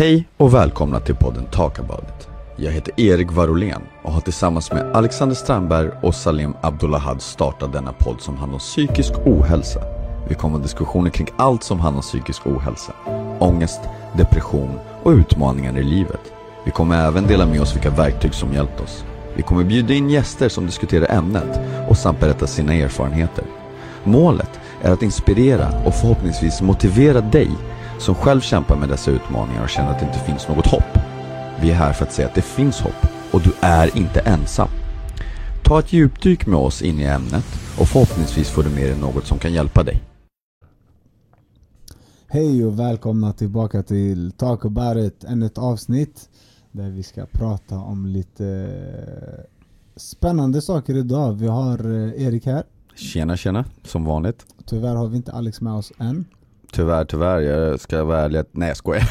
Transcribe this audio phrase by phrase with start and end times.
[0.00, 2.28] Hej och välkomna till podden Talk about it.
[2.56, 7.92] Jag heter Erik Varolén och har tillsammans med Alexander Strandberg och Salim Abdullahad startat denna
[7.92, 9.80] podd som handlar om psykisk ohälsa.
[10.28, 12.92] Vi kommer ha diskussioner kring allt som handlar om psykisk ohälsa.
[13.38, 13.80] Ångest,
[14.16, 16.32] depression och utmaningar i livet.
[16.64, 19.04] Vi kommer även dela med oss vilka verktyg som hjälpt oss.
[19.34, 23.44] Vi kommer bjuda in gäster som diskuterar ämnet och samt berätta sina erfarenheter.
[24.04, 27.50] Målet är att inspirera och förhoppningsvis motivera dig
[28.00, 30.98] som själv kämpar med dessa utmaningar och känner att det inte finns något hopp.
[31.60, 34.68] Vi är här för att säga att det finns hopp och du är inte ensam.
[35.64, 37.44] Ta ett djupdyk med oss in i ämnet
[37.80, 40.02] och förhoppningsvis får du med dig något som kan hjälpa dig.
[42.26, 46.28] Hej och välkomna tillbaka till Talk about it, ännu ett avsnitt
[46.72, 49.44] där vi ska prata om lite eh,
[49.96, 51.32] spännande saker idag.
[51.32, 52.62] Vi har eh, Erik här.
[52.94, 54.46] Tjena tjena, som vanligt.
[54.64, 56.24] Tyvärr har vi inte Alex med oss än.
[56.72, 57.40] Tyvärr, tyvärr.
[57.40, 58.42] Jag ska vara ärlig.
[58.52, 59.02] Nej jag skojar.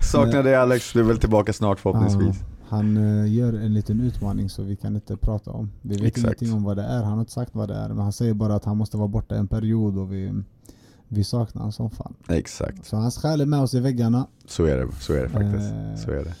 [0.04, 2.36] Saknar dig Alex, du är väl tillbaka snart förhoppningsvis.
[2.40, 5.70] Ja, han eh, gör en liten utmaning så vi kan inte prata om.
[5.82, 6.24] Vi vet Exakt.
[6.42, 7.88] ingenting om vad det är, han har inte sagt vad det är.
[7.88, 10.42] Men han säger bara att han måste vara borta en period och vi,
[11.08, 12.14] vi saknar honom som fan.
[12.28, 14.26] Exakt, Så hans själ är med oss i väggarna.
[14.46, 15.72] så är det, så är det faktiskt.
[15.72, 16.04] Eh.
[16.04, 16.34] Så är det.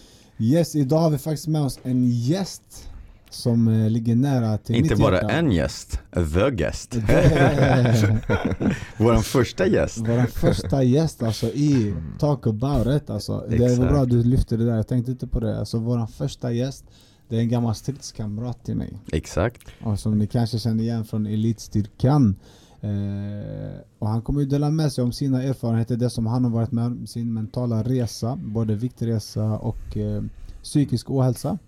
[0.44, 2.90] Yes, idag har vi faktiskt med oss en gäst
[3.34, 5.30] som eh, ligger nära till Inte mitt bara hjärta.
[5.30, 6.00] en gäst,
[6.34, 6.94] the guest.
[8.98, 9.98] Vår första gäst.
[9.98, 13.46] Vår första gäst alltså i Talk about it alltså.
[13.48, 15.58] Det var bra att du lyfte det där, jag tänkte inte på det.
[15.58, 16.84] Alltså vår första gäst,
[17.28, 18.98] det är en gammal stridskamrat till mig.
[19.12, 19.62] Exakt.
[19.82, 22.36] Och som ni kanske känner igen från elitstyrkan.
[22.80, 26.50] Eh, och han kommer ju dela med sig om sina erfarenheter, det som han har
[26.50, 30.22] varit med om, sin mentala resa, både viktresa och eh,
[30.62, 31.58] psykisk ohälsa.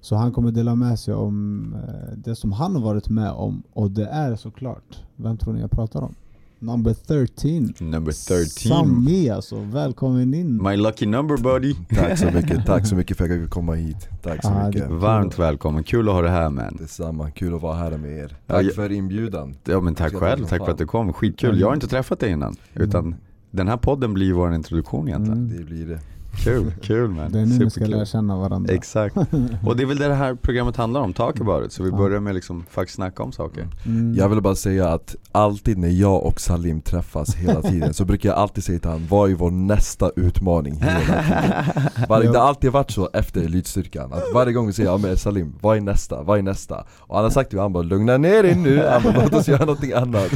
[0.00, 3.62] Så han kommer dela med sig om eh, det som han har varit med om
[3.72, 6.14] och det är såklart, vem tror ni jag pratar om?
[6.62, 7.74] Number 13.
[7.90, 8.46] Number 13.
[8.46, 10.62] Sami alltså, välkommen in.
[10.62, 11.74] My lucky number buddy.
[11.88, 14.08] Tack så mycket, tack så mycket för att jag fick komma hit.
[14.22, 14.90] Tack så Ah, mycket.
[14.90, 16.76] Varmt välkommen, kul att ha det här man.
[16.78, 18.36] Detsamma, kul att vara här med er.
[18.46, 19.54] Ja, Tack jag- för inbjudan.
[19.64, 21.60] Ja men tack själv, tack för att du kom, skitkul.
[21.60, 23.14] Jag har inte träffat dig innan, utan
[23.50, 25.38] den här podden blir vår introduktion egentligen.
[25.44, 25.56] Mm.
[25.58, 26.00] Det blir det.
[26.44, 27.32] Kul, kul man.
[27.32, 27.90] Det är nu ni ska Superkul.
[27.96, 28.74] lära känna varandra.
[28.74, 29.16] Exakt.
[29.66, 31.72] Och det är väl det det här programmet handlar om, talk about it.
[31.72, 31.96] Så vi Ja.
[31.96, 33.66] börjar med liksom faktiskt snacka om saker.
[33.86, 34.14] Mm.
[34.14, 38.28] Jag vill bara säga att alltid när jag och Salim träffas hela tiden så brukar
[38.28, 41.52] jag alltid säga till honom, vad är vår nästa utmaning hela tiden?
[42.08, 45.16] Varje, det har alltid varit så efter elitstyrkan, att varje gång vi säger ja men
[45.16, 46.22] Salim, vad är nästa?
[46.22, 46.84] Vad är nästa?
[46.98, 49.34] Och han har sagt till mig, han bara lugna ner dig nu, han bara, låt
[49.34, 50.30] oss göra någonting annat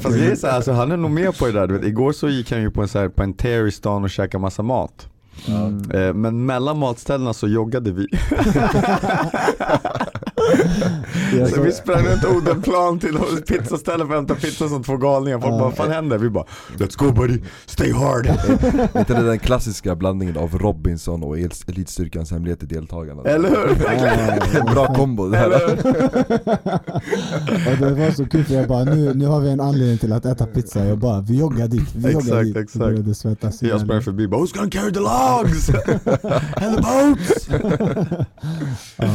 [0.00, 1.66] Fast det är så här, alltså, han är nog med på det där.
[1.66, 3.70] Du vet, igår så gick han ju på en, så här, på en tear i
[3.70, 4.95] stan och käkade massa mat.
[5.48, 6.20] Mm.
[6.20, 8.06] Men mellan matställena så joggade vi.
[11.54, 13.18] Så vi sprang runt Odenplan till
[13.48, 15.38] pizzastället för att hämta pizza som två galningar.
[15.40, 16.18] Folk bara, vad fan händer?
[16.18, 16.44] Vi bara,
[16.78, 18.26] let's go buddy, stay hard.
[18.94, 23.22] Är inte det den klassiska blandningen av Robinson och el- elitstyrkans hemlighet till deltagarna?
[23.22, 23.86] Eller hur?
[24.60, 25.52] En bra kombo det här.
[27.72, 30.12] och det var så kul för jag bara, nu, nu har vi en anledning till
[30.12, 30.84] att äta pizza.
[30.84, 32.56] Jag bara, vi joggar dit, vi joggar Exakt, dit.
[32.56, 32.78] exakt.
[32.78, 35.68] Började det svettas Jag sprang förbi bara, who's gonna carry the logs?
[36.56, 37.48] And the boats?
[38.98, 39.06] Ah.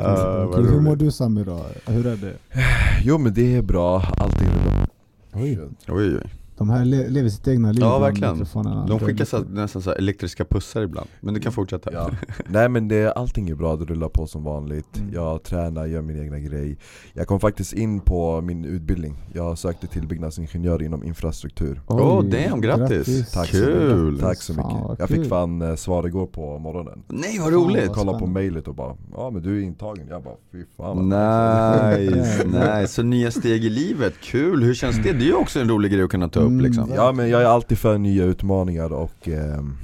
[0.00, 1.66] Ah, vad Hur mår du Sami då?
[1.86, 2.34] Hur är det?
[3.02, 4.86] Jo men det är bra, allting är bra
[5.32, 5.58] Oj.
[5.88, 6.30] Oj, oj.
[6.58, 7.80] De här le lever sitt egna liv.
[7.80, 8.86] Ja de verkligen.
[8.88, 11.08] De skickar så, nästan så här elektriska pussar ibland.
[11.20, 11.92] Men du kan fortsätta.
[11.92, 12.10] ja.
[12.46, 15.14] Nej men det, allting är bra, det rullar på som vanligt Mm.
[15.14, 16.78] Jag tränar, gör min egna grej
[17.12, 22.60] Jag kom faktiskt in på min utbildning Jag sökte till byggnadsingenjör inom infrastruktur Åh damn,
[22.60, 23.32] grattis!
[23.32, 24.04] Tack så Kul!
[24.12, 25.18] mycket, tack så Fan, mycket vad Jag kul.
[25.20, 27.84] fick fan eh, svar igår på morgonen Nej vad Fan, roligt!
[27.84, 31.08] Jag kollade på mailet och bara Ja men du är intagen, jag bara fy fan
[31.08, 32.86] Nice, nice.
[32.88, 34.62] Så nya steg i livet, kul!
[34.62, 35.02] Hur känns det?
[35.12, 36.90] Det är ju också en rolig grej att kunna ta upp Mm, liksom.
[36.94, 39.76] Ja men jag är alltid för nya utmaningar och ehm,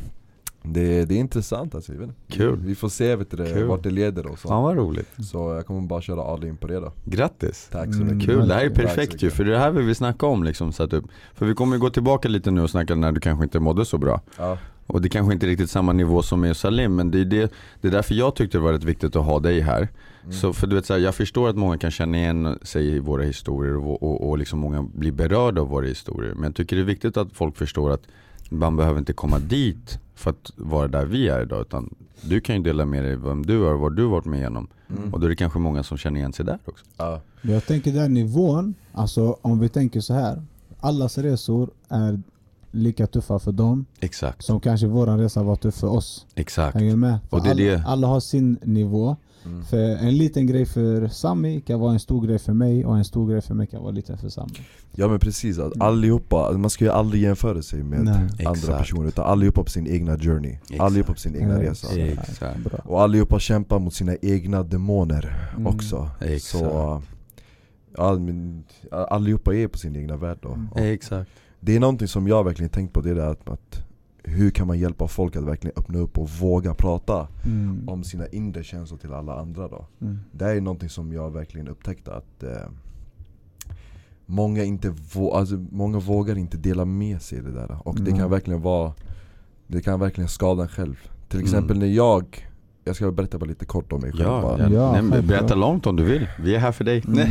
[0.62, 2.10] det, det är intressant alltså, vet.
[2.28, 2.58] Kul.
[2.64, 3.64] Vi får se vet du, Kul.
[3.64, 5.08] vart det leder och så Fan vad roligt.
[5.32, 7.68] Så jag kommer bara köra all in på det då Grattis!
[7.72, 9.94] Tack så Mm, mycket Kul, det här är perfekt ju, för det här vill vi
[9.94, 11.04] snacka om liksom, så att, upp.
[11.34, 13.98] För vi kommer gå tillbaka lite nu och snacka när du kanske inte mådde så
[13.98, 14.58] bra ja.
[14.86, 17.52] Och det kanske inte är riktigt samma nivå som med Salim, men det är, det,
[17.80, 19.88] det är därför jag tyckte det var rätt viktigt att ha dig här
[20.24, 20.32] Mm.
[20.32, 22.98] Så för du vet så här, jag förstår att många kan känna igen sig i
[22.98, 26.76] våra historier och, och, och liksom många blir berörda av våra historier Men jag tycker
[26.76, 28.02] det är viktigt att folk förstår att
[28.48, 32.56] man behöver inte komma dit för att vara där vi är idag Utan du kan
[32.56, 35.14] ju dela med dig vem du är och vad du varit med igenom Mm.
[35.14, 37.20] Och då är det kanske många som känner igen sig där också Ja.
[37.42, 40.42] Jag tänker den nivån, alltså om vi tänker så här.
[40.80, 42.22] Allas resor är
[42.72, 46.26] lika tuffa för dem Exakt, som kanske våran resa var tuff för oss.
[46.34, 47.18] exakt Hänger du med?
[47.30, 49.16] Och det är alla, det- alla har sin nivå.
[49.44, 49.64] Mm.
[49.64, 53.04] För en liten grej för Sami kan vara en stor grej för mig och en
[53.04, 54.52] stor grej för mig kan vara liten för Sami.
[54.92, 55.86] Ja men precis, att Mm.
[55.88, 58.14] allihopa, alltså, man ska ju aldrig jämföra sig med Nej.
[58.14, 58.78] andra Exakt.
[58.78, 60.80] personer utan allihopa på sin egna journey, Exakt.
[60.80, 62.58] allihopa på sin egna resa Exakt.
[62.84, 65.66] Och allihopa kämpar mot sina egna demoner Mm.
[65.66, 66.44] också Exakt.
[66.64, 67.02] Så
[67.98, 70.68] men, allihopa är på sin egna värld då Mm.
[70.76, 71.30] Exakt.
[71.64, 73.84] Det är någonting som jag verkligen tänkt på, det är det att, att
[74.24, 77.88] hur kan man hjälpa folk att verkligen öppna upp och våga prata Mm.
[77.88, 80.18] om sina inre känslor till alla andra då Mm.
[80.32, 82.68] Det är någonting som jag verkligen upptäckte att eh,
[84.26, 88.18] många, inte vå- alltså, många vågar inte dela med sig det där Och det Mm.
[88.18, 88.92] kan verkligen vara
[89.66, 90.94] Det kan verkligen skada en själv
[91.28, 91.44] Till Mm.
[91.44, 92.48] exempel när jag
[92.84, 94.58] Jag ska berätta bara lite kort om mig själv Ja, bara.
[94.62, 94.94] ja.
[94.94, 96.28] Ja, Nej, berätta långt om du vill.
[96.40, 97.02] Vi är här för dig.
[97.06, 97.28] Mm.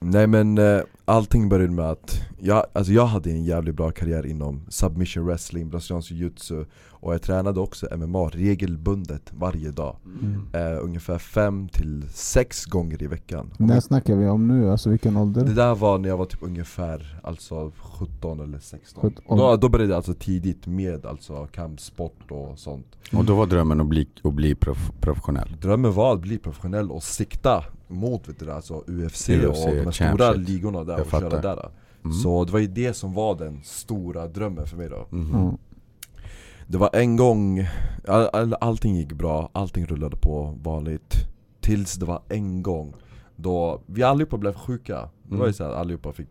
[0.00, 4.26] Nej men eh, allting började med att jag, alltså jag hade en jävligt bra karriär
[4.26, 6.66] inom submission wrestling, brasiliansk jiu-jitsu.
[7.00, 10.46] Och jag tränade också MMA regelbundet varje dag Mm.
[10.52, 14.70] eh, Ungefär fem till sex gånger i veckan När snackar vi om nu?
[14.70, 15.44] Alltså vilken ålder?
[15.44, 19.38] Det där var när jag var typ ungefär alltså 17 eller 16 17.
[19.38, 23.80] då, då började jag alltså tidigt med alltså kampsport och sånt Och då var drömmen
[23.80, 25.56] att bli, att bli prof, professionell.
[25.60, 29.84] Drömmen var att bli professionell och sikta mot vet du, alltså UFC, UFC, och de
[29.84, 31.42] här stora ligorna där Jag och köra fattar.
[31.42, 31.68] där
[32.04, 32.16] Mm.
[32.18, 35.34] Så det var ju det som var den stora drömmen för mig då Mhm.
[35.34, 35.56] Mm.
[36.66, 37.66] Det var en gång,
[38.08, 41.14] all, all, allting gick bra, allting rullade på vanligt
[41.60, 42.94] Tills det var en gång
[43.36, 45.52] då vi allihopa blev sjuka Det var ju Mm.
[45.52, 46.28] så att allihopa fick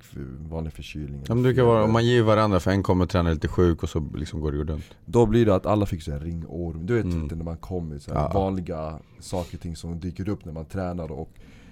[0.49, 3.29] vanlig förkylning Ja, men det kan vara, om man ger varandra för en kommer träna
[3.29, 4.83] lite sjuk och så liksom går det runt.
[5.05, 7.27] Då blir det att alla fick här ringorm, du vet Mm.
[7.27, 8.31] när man kommer så här Ja.
[8.33, 11.29] vanliga saker och ting som dyker upp när man tränar och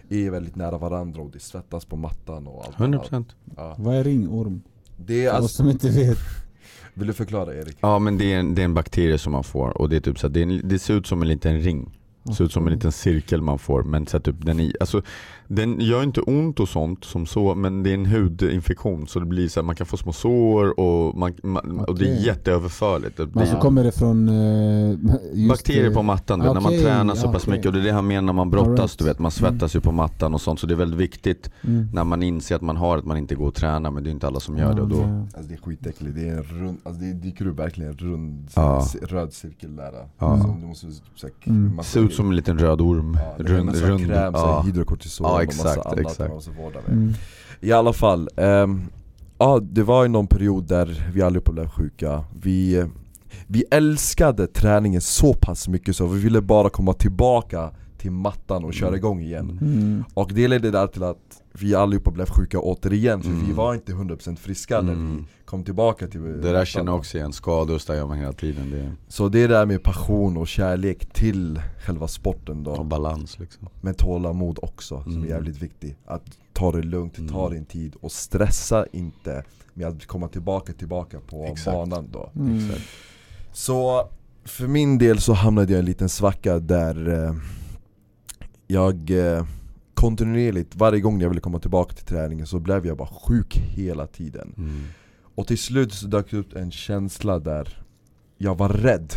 [0.10, 3.25] är väldigt nära varandra och det svettas på mattan och allt 100%
[3.57, 3.75] Ja.
[3.77, 4.62] Vad är ringorm?
[4.98, 6.18] Det är alltså, som inte vet
[6.94, 7.78] vill du förklara Erik?
[7.80, 10.01] Ja men det är, en, det är en bakterie som man får och det är
[10.01, 11.92] typ så det, är en, det ser ut som en liten ring.
[12.25, 14.74] Det ser ut som en liten cirkel man får men så att typ den i,
[14.80, 15.02] alltså
[15.48, 19.25] den gör inte ont och sånt som så men det är en hudinfektion så det
[19.25, 23.18] blir så här, man kan få små sår och, man, man, och det är jätteöverförligt.
[23.18, 24.30] Det Men blir så kommer det från...
[24.30, 24.90] eh,
[25.34, 27.52] just, bakterier eh, på mattan, du vet, när man tränar så pass okej.
[27.54, 28.98] mycket och det är det han menar när man brottas Alright.
[29.00, 31.88] du vet, man svettas ju på mattan och sånt så det är väldigt viktigt Mm.
[31.94, 34.12] när man inser att man har att man inte går och tränar men det är
[34.12, 36.78] inte alla som gör det och då Alltså det är skitäckligt, det är en rund,
[36.84, 38.86] alltså det dyker upp verkligen en rund Ja.
[39.02, 40.42] röd cirkel där Ja.
[40.42, 41.84] som du måste så här, Mm.
[42.13, 43.18] Ut som en liten röd orm.
[43.38, 44.62] ja, det är en massa kräm, ja.
[44.65, 46.19] hydrokortison Ja, och exakt, massa annat exakt.
[46.19, 47.13] man måste vårda med Mm.
[47.60, 48.81] I alla fall, ehm,
[49.38, 52.86] ja det var ju någon period där vi allihopa blev sjuka Vi,
[53.48, 57.71] vi älskade träningen så pass mycket så vi ville bara komma tillbaka
[58.03, 58.97] till mattan och köra Mm.
[58.97, 60.03] igång igen Mm.
[60.13, 63.55] Och det ledde där till att vi allihopa blev sjuka återigen för vi Mm.
[63.55, 65.25] var inte 100% friska när vi Mm.
[65.45, 68.71] kom tillbaka till Det där känner jag också igen, skador ställer man hela tiden.
[68.71, 73.39] Det är, Så det där med passion och kärlek till själva sporten och då balans
[73.39, 73.67] liksom.
[73.81, 75.23] Men tålamod också, som Mm.
[75.23, 76.23] är jävligt viktigt Att
[76.53, 77.53] ta det lugnt, ta Mm.
[77.53, 81.65] din tid och stressa inte med att komma tillbaka tillbaka på Exakt.
[81.77, 82.29] banan då.
[82.57, 82.88] Exakt.
[83.53, 84.09] Så
[84.45, 87.33] för min del så hamnade jag i en liten svacka där eh,
[88.74, 89.46] jag eh,
[89.94, 94.08] kontinuerligt, varje gång jag ville komma tillbaka till träningen så blev jag bara sjuk hela
[94.08, 94.84] tiden Mm.
[95.36, 97.84] Och till slut så dök det upp en känsla där
[98.38, 99.14] jag var rädd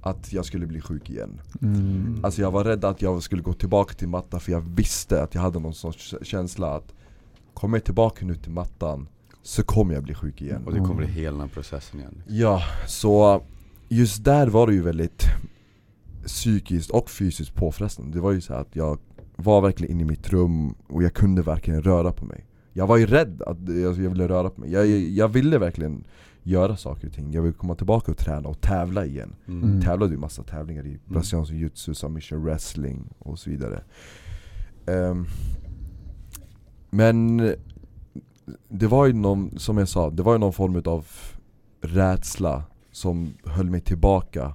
[0.00, 2.20] att jag skulle bli sjuk igen Mm.
[2.24, 5.34] Alltså jag var rädd att jag skulle gå tillbaka till mattan för jag visste att
[5.34, 6.94] jag hade någon sorts känsla att
[7.54, 9.08] Kommer jag tillbaka nu till mattan
[9.42, 12.22] så kommer jag bli sjuk igen Och det kommer i hela den processen igen.
[12.26, 13.42] Ja, så
[13.88, 15.24] just där var det ju väldigt
[16.24, 18.16] psykiskt och fysiskt påfrestande.
[18.16, 18.98] Det var ju så här att jag
[19.36, 22.46] var verkligen inne i mitt rum och jag kunde verkligen röra på mig.
[22.72, 24.72] Jag var ju rädd att jag ville röra på mig.
[24.72, 26.04] Jag, jag ville verkligen
[26.42, 27.32] göra saker och ting.
[27.32, 29.36] Jag ville komma tillbaka och träna och tävla igen.
[29.48, 29.80] Mm.
[29.80, 33.82] Tävlade ju massa tävlingar i brasiliansk jiu-jitsu, submission wrestling och så vidare.
[34.86, 35.26] Ehm,
[36.90, 37.38] Men
[38.68, 41.06] det var ju någon, som jag sa, det var ju någon form av
[41.80, 44.54] rädsla som höll mig tillbaka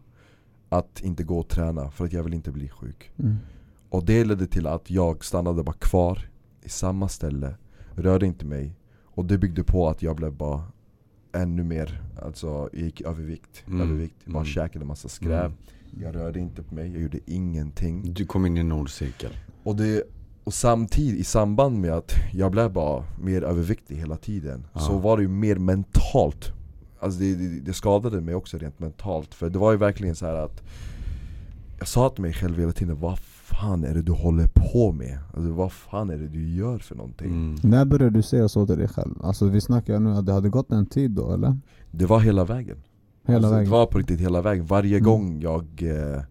[0.70, 3.36] att inte gå och träna för att jag ville inte bli sjuk Mm.
[3.90, 6.30] Och det ledde till att jag stannade bara kvar
[6.64, 7.56] i samma ställe,
[7.96, 10.64] rörde inte mig Och det byggde på att jag blev bara
[11.34, 13.82] ännu mer, alltså jag gick övervikt, Mm.
[13.82, 14.46] övervikt, bara Mm.
[14.46, 15.58] käkade massa skräp Mm.
[16.04, 19.32] Jag rörde inte på mig, jag gjorde ingenting Du kom in i en nordcirkel.
[19.64, 20.04] Och, det,
[20.44, 24.80] och samtidigt, i samband med att jag blev bara mer överviktig hela tiden Ja.
[24.80, 26.52] Så var det ju mer mentalt
[27.00, 30.26] Alltså det, det, det skadade mig också rent mentalt För det var ju verkligen så
[30.26, 30.64] här att
[31.80, 35.18] Jag sa till mig själv hela tiden, vad fan är det du håller på med?
[35.34, 37.28] Alltså vad fan är det du gör för någonting?
[37.28, 37.56] Mm.
[37.64, 39.16] När började du säga så till dig själv?
[39.24, 41.58] Alltså vi snackar nu att det hade gått en tid då eller?
[41.92, 42.78] Det var hela vägen
[43.28, 43.66] Hela alltså, vägen?
[43.66, 45.04] Det var på riktigt hela vägen, varje Mm.
[45.04, 46.22] gång jag eh,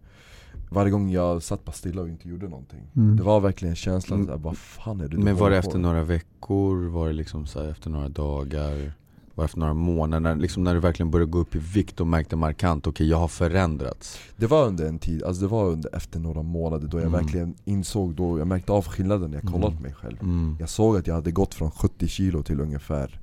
[0.69, 3.15] varje gång jag satt bara stilla och inte gjorde någonting Mm.
[3.17, 4.41] Det var verkligen känslan Mm.
[4.41, 6.87] vad fan är det du Men var det efter några veckor?
[6.87, 8.93] Var det liksom så här efter några dagar?
[9.35, 10.35] Var det efter några månader?
[10.35, 13.27] Liksom när du verkligen började gå upp i vikt och märkte markant, okej jag har
[13.27, 17.07] förändrats Det var under en tid, alltså det var under efter några månader då jag
[17.07, 17.21] Mm.
[17.23, 19.77] verkligen insåg, då jag märkte av skillnaden när jag kollade Mm.
[19.77, 20.57] på mig själv mm.
[20.59, 23.19] Jag såg att jag hade gått från 70 kilo till ungefär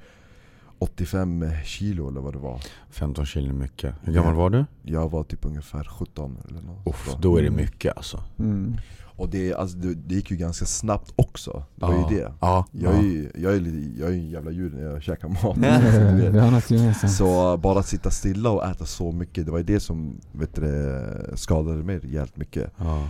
[0.79, 3.95] 85 kilo eller vad det var 15 kilo är mycket.
[4.03, 4.65] Hur gammal var du?
[4.83, 8.77] Jag var typ ungefär 17 eller något Uff, då är det mycket alltså Mm.
[9.23, 12.67] Och det, alltså, det, det gick ju ganska snabbt också, det var ju det Ja,
[12.73, 12.99] Jag ja.
[12.99, 15.55] är ju jag är, lite- jag är en jävla djur när jag käkar mat
[16.17, 16.43] du Vi vet.
[16.43, 17.13] har något gemensamt.
[17.13, 20.55] Så bara att sitta stilla och äta så mycket, det var ju det som vet
[20.55, 23.09] du, det, skadade mig rejält mycket ja.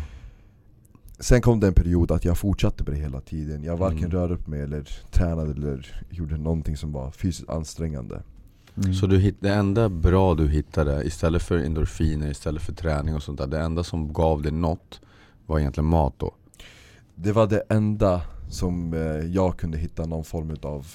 [1.18, 4.10] Sen kom det en period att jag fortsatte med det hela tiden Jag varken Mm.
[4.10, 8.22] rörde upp mig eller tränade eller gjorde någonting som var fysiskt ansträngande
[8.76, 8.94] Mm.
[8.94, 13.22] Så du hitt, det enda bra du hittade, istället för endorfiner, istället för träning och
[13.22, 15.00] sånt där Det enda som gav dig något
[15.46, 16.34] var egentligen mat då?
[17.14, 20.86] Det var det enda som eh, jag kunde hitta någon form av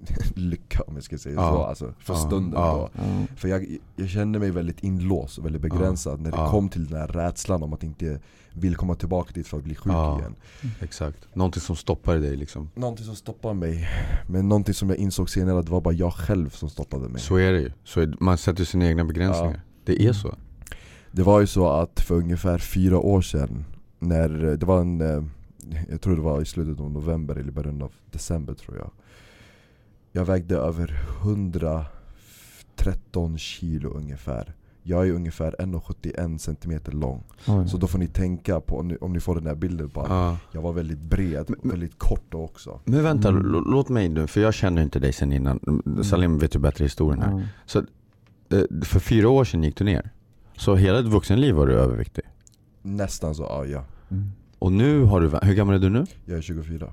[0.34, 1.50] lycka om jag ska säga Ja.
[1.50, 2.18] så, alltså för Ja.
[2.18, 2.90] stunden Ja.
[2.94, 3.00] då.
[3.02, 3.26] Ja.
[3.36, 7.00] För jag, jag kände mig väldigt inlåst och väldigt begränsad när det kom till den
[7.00, 8.20] här rädslan om att inte
[8.52, 10.34] vill komma tillbaka dit för att bli sjuk igen.
[10.80, 12.70] Exakt, någonting som stoppade dig liksom.
[12.74, 13.88] Någonting som stoppade mig,
[14.28, 17.20] men någonting som jag insåg senare att det var bara jag själv som stoppade mig.
[17.20, 19.60] Så är det ju, så är, man sätter sina egna begränsningar.
[19.84, 20.34] Det är så
[21.12, 23.64] Det var ju så att för ungefär fyra år sedan,
[23.98, 25.22] när det var en, eh,
[25.88, 28.90] jag tror det var i slutet av november eller början av december tror jag
[30.12, 37.68] Jag vägde över 113 kilo ungefär Jag är ungefär 1,71 centimeter lång Oj.
[37.68, 40.00] Så då får ni tänka på, om ni, om ni får den här bilden på
[40.00, 40.36] att ja.
[40.52, 43.64] jag var väldigt bred och väldigt kort också Men vänta, Mm.
[43.66, 47.22] låt mig nu, för jag känner inte dig sen innan Salim vet ju bättre historien
[47.22, 47.46] här Ja.
[47.66, 47.84] Så eh,
[48.84, 50.10] för fyra år sedan gick du ner
[50.60, 52.24] Så hela ditt vuxenliv var du överviktig
[52.82, 54.30] Nästan så, ja, ja Mm.
[54.58, 56.06] Och nu har du, hur gammal är du nu?
[56.24, 56.92] Jag är 24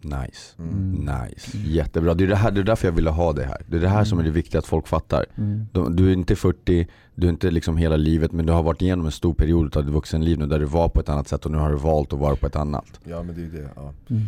[0.00, 0.70] Nice mm.
[0.70, 1.24] Mm.
[1.24, 2.14] Nice, jättebra.
[2.14, 3.62] Det är, det, här, det är därför jag ville ha det här.
[3.66, 5.26] Det är det här som är det viktiga att folk fattar.
[5.36, 5.66] Mm.
[5.72, 8.82] Du, du är inte 40, du är inte liksom hela livet men du har varit
[8.82, 11.44] igenom en stor period av ditt vuxenliv nu där du var på ett annat sätt
[11.44, 13.00] och nu har du valt att vara på ett annat.
[13.04, 14.22] Ja men det är ju det, ja Mm.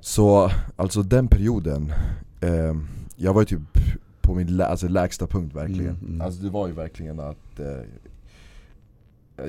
[0.00, 1.92] Så alltså den perioden,
[2.40, 2.76] eh,
[3.16, 3.78] jag var ju typ
[4.22, 6.20] på min lä alltså, lägsta punkt verkligen Mm, mm.
[6.20, 7.82] Alltså det var ju verkligen att eh,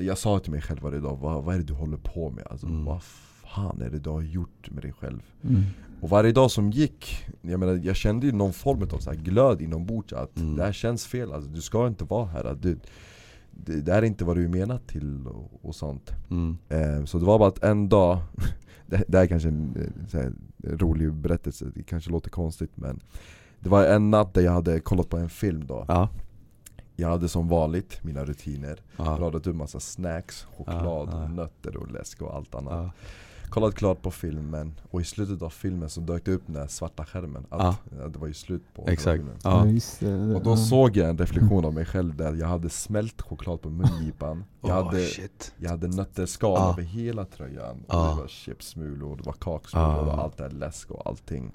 [0.00, 2.46] Jag sa till mig själv varje dag, vad, vad är det du håller på med?
[2.50, 2.84] Alltså, Mm.
[2.84, 5.20] Vad fan är det du har gjort med dig själv?
[5.42, 5.62] Mm.
[6.00, 9.16] Och varje dag som gick, jag menar jag kände ju någon form av så här
[9.18, 10.56] glöd inombords att Mm.
[10.56, 12.78] det här känns fel, alltså, du ska inte vara här att du,
[13.50, 16.56] det, det här är inte vad du är menad till och, och sånt Mm.
[16.68, 18.18] Eh, Så det var bara att en dag,
[18.86, 19.76] det, det här är kanske en
[20.12, 20.32] eh, här,
[20.64, 23.00] rolig berättelse, det kanske låter konstigt men
[23.64, 26.08] Det var en natt där jag hade kollat på en film då Ja.
[26.96, 29.04] Jag hade som vanligt mina rutiner, Ja.
[29.20, 31.24] radat upp massa snacks, choklad, Ja, ja.
[31.24, 32.90] och nötter och läsk och allt annat Ja.
[33.50, 36.66] Kollat klart på filmen, och i slutet av filmen så dök det upp den här
[36.66, 39.22] svarta skärmen att, ja, Det var ju slut på Exakt.
[40.00, 40.36] filmen.
[40.36, 43.70] Och då såg jag en reflektion av mig själv där jag hade smält choklad på
[43.70, 45.52] mungipan Jag hade shit.
[45.58, 46.72] jag hade nötterskal Ja.
[46.72, 48.08] över hela tröjan, och Ja.
[48.14, 50.12] det var chipsmulor, det var kaksmulor Ja.
[50.12, 51.52] och allt det här läsk och allting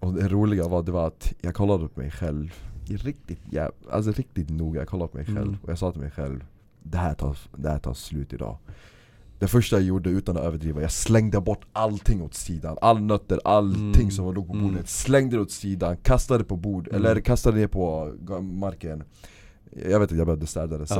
[0.00, 2.52] Och det roliga var, det var att jag kollade på mig själv
[2.88, 3.70] riktigt jäv...
[3.90, 5.56] alltså riktigt noga, jag kollade på mig själv Mm.
[5.62, 6.44] och jag sa till mig själv
[6.82, 8.56] Det här tar, det här tar slut idag
[9.38, 13.40] Det första jag gjorde utan att överdriva, jag slängde bort allting åt sidan All nötter,
[13.44, 14.10] allting Mm.
[14.10, 14.66] som låg på Mm.
[14.68, 17.00] bordet, slängde det åt sidan, kastade på bord, Mm.
[17.04, 18.12] eller kastade ner på
[18.42, 19.02] marken
[19.90, 20.98] Jag vet att jag behövde städa det sen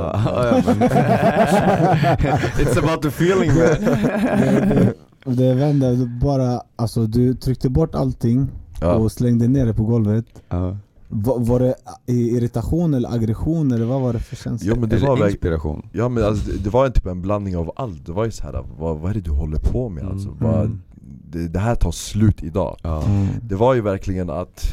[2.59, 3.57] It's about the feeling man.
[3.57, 4.93] det,
[5.25, 8.47] det, det vände, bara, alltså du tryckte bort allting
[8.81, 8.93] Ja.
[8.95, 10.77] och slängde ner det på golvet Ja.
[11.07, 14.67] Va, Var det irritation eller aggression eller vad var det för känsla?
[14.69, 15.89] Jo men det Eller var inspiration.
[15.91, 18.31] ja men alltså, det- det var en typ en blandning av allt, det var ju
[18.31, 20.29] så här, vad, vad är det du håller på med alltså?
[20.29, 20.39] Mm.
[20.39, 20.81] Vad, Mm.
[21.31, 23.03] det, det här tar slut idag Ja.
[23.05, 23.27] Mm.
[23.41, 24.65] Det var ju verkligen att,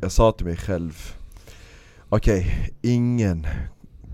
[0.00, 0.92] jag sa till mig själv
[2.08, 2.46] Okej,
[2.82, 3.46] ingen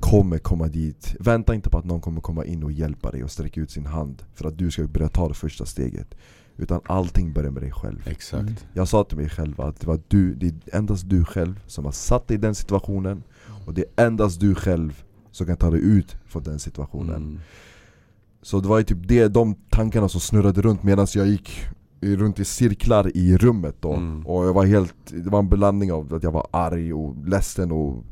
[0.00, 3.30] kommer komma dit, vänta inte på att någon kommer komma in och hjälpa dig och
[3.30, 6.14] sträcka ut sin hand för att du ska börja ta det första steget
[6.60, 8.42] Utan allting börjar med dig själv Exakt.
[8.42, 8.54] Mm.
[8.72, 11.84] Jag sa till mig själv att det var du, det är endast du själv som
[11.84, 13.22] har satt dig i den situationen
[13.66, 17.38] Och det är endast du själv som kan ta dig ut från den situationen Mm.
[18.42, 21.60] Så det var ju typ det, de tankarna som snurrade runt medan jag gick
[22.00, 24.26] i- runt i cirklar i rummet då Mm.
[24.26, 27.72] Och jag var helt, det var en blandning av att jag var arg och ledsen
[27.72, 28.04] och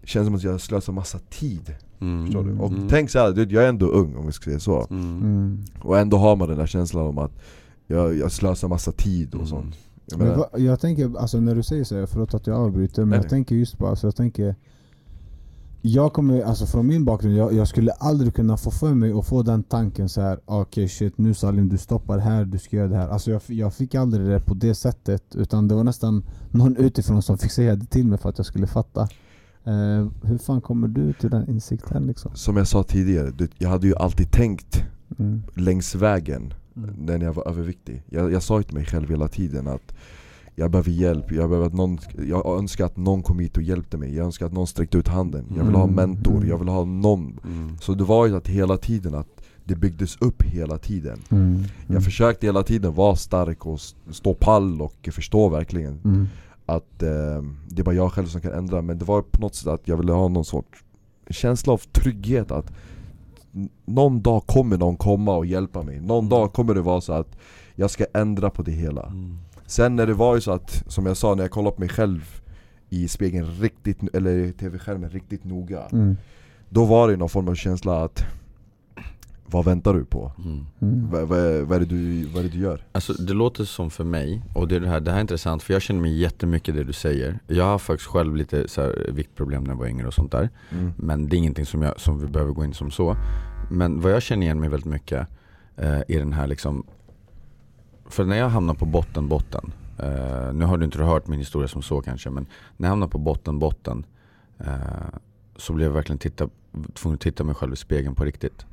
[0.00, 2.24] Det kändes som att jag slösade massa tid, Mm.
[2.26, 2.58] förstår du?
[2.58, 2.88] Och Mm.
[2.88, 5.22] tänk såhär, jag är ändå ung om vi ska säga så Mm.
[5.22, 5.64] Mm.
[5.80, 7.32] Och ändå har man den där känslan om att
[7.86, 9.46] jag, jag slösar massa tid och Mm.
[9.46, 9.74] sånt
[10.06, 13.02] jag Men va, jag tänker, alltså när du säger så, här, förlåt att jag avbryter,
[13.02, 14.54] men Nej, jag tänker just på, alltså jag tänker
[15.86, 19.26] jag kommer, alltså från min bakgrund, jag, jag skulle aldrig kunna få för mig att
[19.26, 20.40] få den tanken så här.
[20.44, 23.08] okej okay, shit nu Salim du stoppar här, du ska göra det här.
[23.08, 27.22] Alltså jag, jag fick aldrig det på det sättet, utan det var nästan någon utifrån
[27.22, 29.08] som fick säga det till mig för att jag skulle fatta.
[29.66, 32.30] Uh, hur fan kommer du till den insikten liksom?
[32.34, 34.82] Som jag sa tidigare, jag hade ju alltid tänkt
[35.18, 35.42] mm.
[35.54, 36.94] längs vägen mm.
[36.96, 38.02] när jag var överviktig.
[38.10, 39.94] Jag, jag sa till mig själv hela tiden att
[40.56, 43.96] jag behöver hjälp, jag, behöver att någon, jag önskar att någon kom hit och hjälpte
[43.96, 45.94] mig Jag önskar att någon sträckte ut handen Jag vill ha mm.
[45.94, 46.48] mentor, mm.
[46.48, 47.78] jag vill ha någon mm.
[47.80, 49.28] Så det var ju att hela tiden att
[49.64, 51.44] det byggdes upp hela tiden mm.
[51.44, 51.64] Mm.
[51.86, 56.28] Jag försökte hela tiden vara stark och stå pall och förstå verkligen mm.
[56.66, 59.54] Att eh, det är bara jag själv som kan ändra Men det var på något
[59.54, 60.84] sätt att jag ville ha någon sorts
[61.30, 62.72] känsla av trygghet att
[63.84, 66.00] Någon dag kommer någon komma och hjälpa mig.
[66.00, 67.36] Någon dag kommer det vara så att
[67.74, 69.12] jag ska ändra på det hela.
[69.66, 71.88] Sen när det var ju så att, som jag sa, när jag kollade på mig
[71.88, 72.40] själv
[72.88, 76.16] i spegeln riktigt, eller tv-skärmen riktigt noga mm.
[76.68, 78.24] Då var det någon form av känsla att
[79.46, 80.32] vad väntar du på?
[80.38, 80.66] Mm.
[80.82, 81.10] Mm.
[81.10, 82.84] Vad, vad, vad, är det du, vad är det du gör?
[82.92, 85.62] Alltså det låter som för mig, och det, är det, här, det här är intressant
[85.62, 89.10] för jag känner mig jättemycket det du säger Jag har faktiskt själv lite så här,
[89.12, 90.92] viktproblem när jag var yngre och sånt där Mm.
[90.96, 93.16] Men det är ingenting som, jag, som vi behöver gå in som så
[93.70, 95.28] Men vad jag känner igen mig väldigt mycket
[95.76, 96.84] eh, är den här liksom
[98.06, 101.68] För när jag hamnar på botten, botten eh, Nu har du inte hört min historia
[101.68, 102.46] som så kanske men
[102.76, 104.06] När jag hamnar på botten, botten
[104.58, 104.74] eh,
[105.56, 106.48] Så blev jag verkligen titta,
[106.94, 108.66] tvungen att titta mig själv i spegeln på riktigt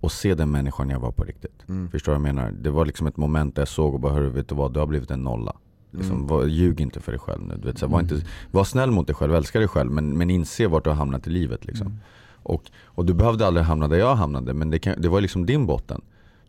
[0.00, 1.64] och se den människan jag var på riktigt.
[1.68, 1.90] Mm.
[1.90, 2.50] Förstår du vad jag menar?
[2.50, 4.72] Det var liksom ett moment där jag såg och bara hörru, vet du vad?
[4.72, 5.56] Du har blivit en nolla.
[5.90, 6.26] Liksom, Mm.
[6.26, 7.54] var, ljug inte för dig själv nu.
[7.56, 8.14] Du vet, så var, Mm.
[8.14, 10.96] inte, var snäll mot dig själv, älska dig själv men, men inse vart du har
[10.96, 11.64] hamnat i livet.
[11.64, 11.86] Liksom.
[11.86, 11.98] Mm.
[12.42, 15.46] Och, och du behövde aldrig hamna där jag hamnade, men det, kan, det var liksom
[15.46, 16.00] din botten.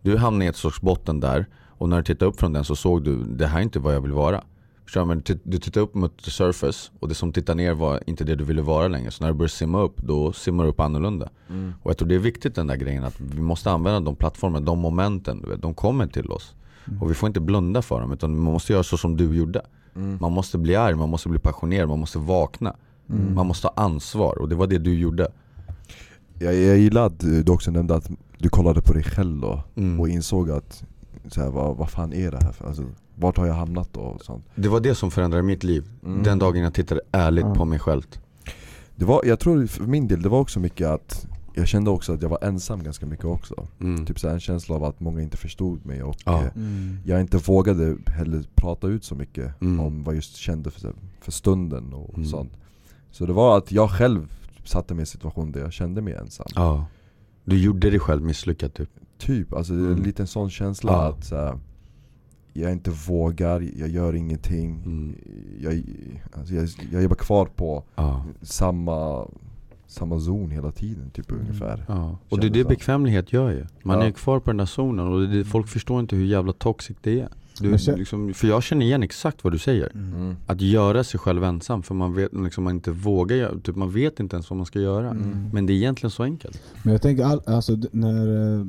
[0.02, 2.76] Du hamnade i ett sorts botten där och när du tittade upp från den så
[2.76, 4.44] såg du, det här är inte vad jag vill vara.
[4.94, 5.06] Du?
[5.06, 8.36] Men du- tittade upp mot the surface och det som tittar ner var inte det
[8.36, 9.12] du ville vara längre.
[9.12, 11.30] Så när du börjar simma upp, då simmar du upp annorlunda.
[11.50, 11.74] Mm.
[11.84, 14.66] Och jag tror det är viktigt den där grejen att vi måste använda de plattformarna,
[14.66, 16.56] de momenten, vet, de kommer till oss.
[16.88, 17.02] Mm.
[17.02, 19.62] Och vi får inte blunda för dem utan man måste göra så som du gjorde.
[19.96, 20.18] Mm.
[20.22, 22.76] Man måste bli arg, man måste bli passionerad, man måste vakna.
[23.10, 23.34] Mm.
[23.36, 25.28] Man måste ha ansvar och det var det du gjorde.
[26.40, 29.64] Jag, jag gillar att du du också nämnde att du kollade på dig själv då
[29.76, 30.00] Mm.
[30.00, 30.84] och insåg att
[31.30, 32.68] så här, vad, vad fan är det här för?
[32.68, 32.84] Alltså,
[33.16, 34.00] vart har jag hamnat då?
[34.00, 34.46] Och sånt.
[34.56, 35.90] Det var det som förändrade mitt liv.
[36.06, 36.24] Mm.
[36.24, 37.56] Den dagen jag tittade ärligt Ja.
[37.56, 38.02] på mig själv.
[38.96, 42.14] Det var, jag tror för min del, det var också mycket att jag kände också
[42.14, 44.06] att jag var ensam ganska mycket också Mm.
[44.06, 46.42] Typ så här, en känsla av att många inte förstod mig och Ja.
[46.42, 46.98] eh, Mm.
[47.06, 49.80] jag inte vågade heller prata ut så mycket Mm.
[49.80, 52.26] om vad jag just kände för, för stunden och Mm.
[52.26, 52.52] sånt
[53.12, 56.14] Så det var att jag själv satte mig i en situation där jag kände mig
[56.14, 56.86] ensam Ja.
[57.46, 58.90] Du gjorde dig själv misslyckad typ.
[59.26, 59.98] Typ, alltså det är Mm.
[59.98, 61.08] en liten sån känsla Ja.
[61.10, 61.60] att här,
[62.54, 65.16] jag inte vågar, jag gör ingenting Mm.
[65.60, 65.84] jag,
[66.34, 68.26] alltså jag, jag är bara kvar på Ja.
[68.42, 69.28] samma,
[69.88, 71.42] samma zon hela tiden typ Mm.
[71.44, 72.18] ungefär Ja.
[72.30, 73.66] Och det är det bekvämlighet gör ju.
[73.84, 74.06] Man Ja.
[74.06, 77.20] är kvar på den där zonen och det, folk förstår inte hur jävla toxic det
[77.20, 77.30] är.
[77.60, 79.92] Du, liksom, för jag känner igen exakt vad du säger.
[79.94, 80.36] mm.
[80.48, 84.20] Att göra sig själv ensam för man vet liksom, man inte vågar typ, man vet
[84.20, 85.10] inte ens vad man ska göra.
[85.10, 85.50] Mm.
[85.54, 86.62] Men det är egentligen så enkelt.
[86.84, 88.66] Men jag tänker, all, alltså, när eh,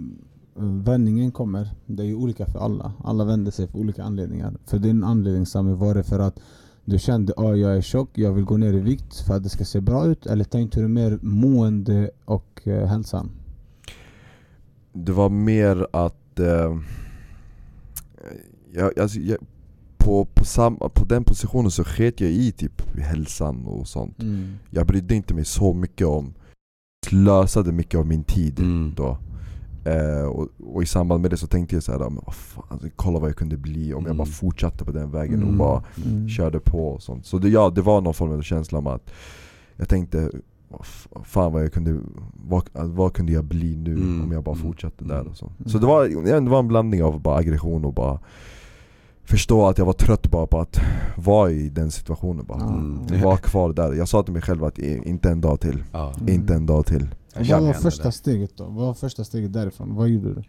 [0.54, 2.92] vändningen kommer, det är ju olika för alla.
[3.04, 4.54] Alla vänder sig för olika anledningar.
[4.66, 6.40] För din anledning Sami, var det för att
[6.84, 9.48] du kände att jag är tjock, jag vill gå ner i vikt för att det
[9.48, 10.26] ska se bra ut?
[10.26, 13.30] Eller tänkte du mer mående och eh, hälsan?
[14.92, 16.78] Det var mer att eh,
[18.72, 19.38] jag, alltså, jag,
[19.96, 24.54] på, på, sam, på den positionen så sket jag i typ hälsan och sånt Mm.
[24.70, 26.34] Jag brydde inte mig så mycket om
[27.06, 28.92] Slösade mycket av min tid Mm.
[28.96, 29.18] då
[29.84, 32.64] eh, och, och i samband med det så tänkte jag så här, men vad fan,
[32.68, 34.16] alltså, kolla vad jag kunde bli om jag Mm.
[34.16, 35.58] bara fortsatte på den vägen och Mm.
[35.58, 36.28] bara Mm.
[36.28, 39.10] körde på och sånt Så det, ja, det var någon form av känsla om att
[39.76, 40.30] Jag tänkte,
[41.24, 42.00] fan vad jag kunde,
[42.48, 44.22] vad, alltså, vad kunde jag bli nu Mm.
[44.24, 44.62] om jag bara Mm.
[44.66, 45.68] fortsatte där och så Mm.
[45.70, 48.18] Så det var, det var en blandning av bara aggression och bara
[49.24, 50.80] Förstå att jag var trött bara på att
[51.16, 53.22] vara i den situationen bara Mm.
[53.22, 55.84] Vara kvar där, jag sa till mig själv att inte en dag till.
[55.92, 56.28] Mm.
[56.28, 58.10] inte en dag till Jag Vad var det första där.
[58.10, 58.64] steget då?
[58.64, 59.94] Vad var första steget därifrån?
[59.94, 60.42] Vad gjorde du?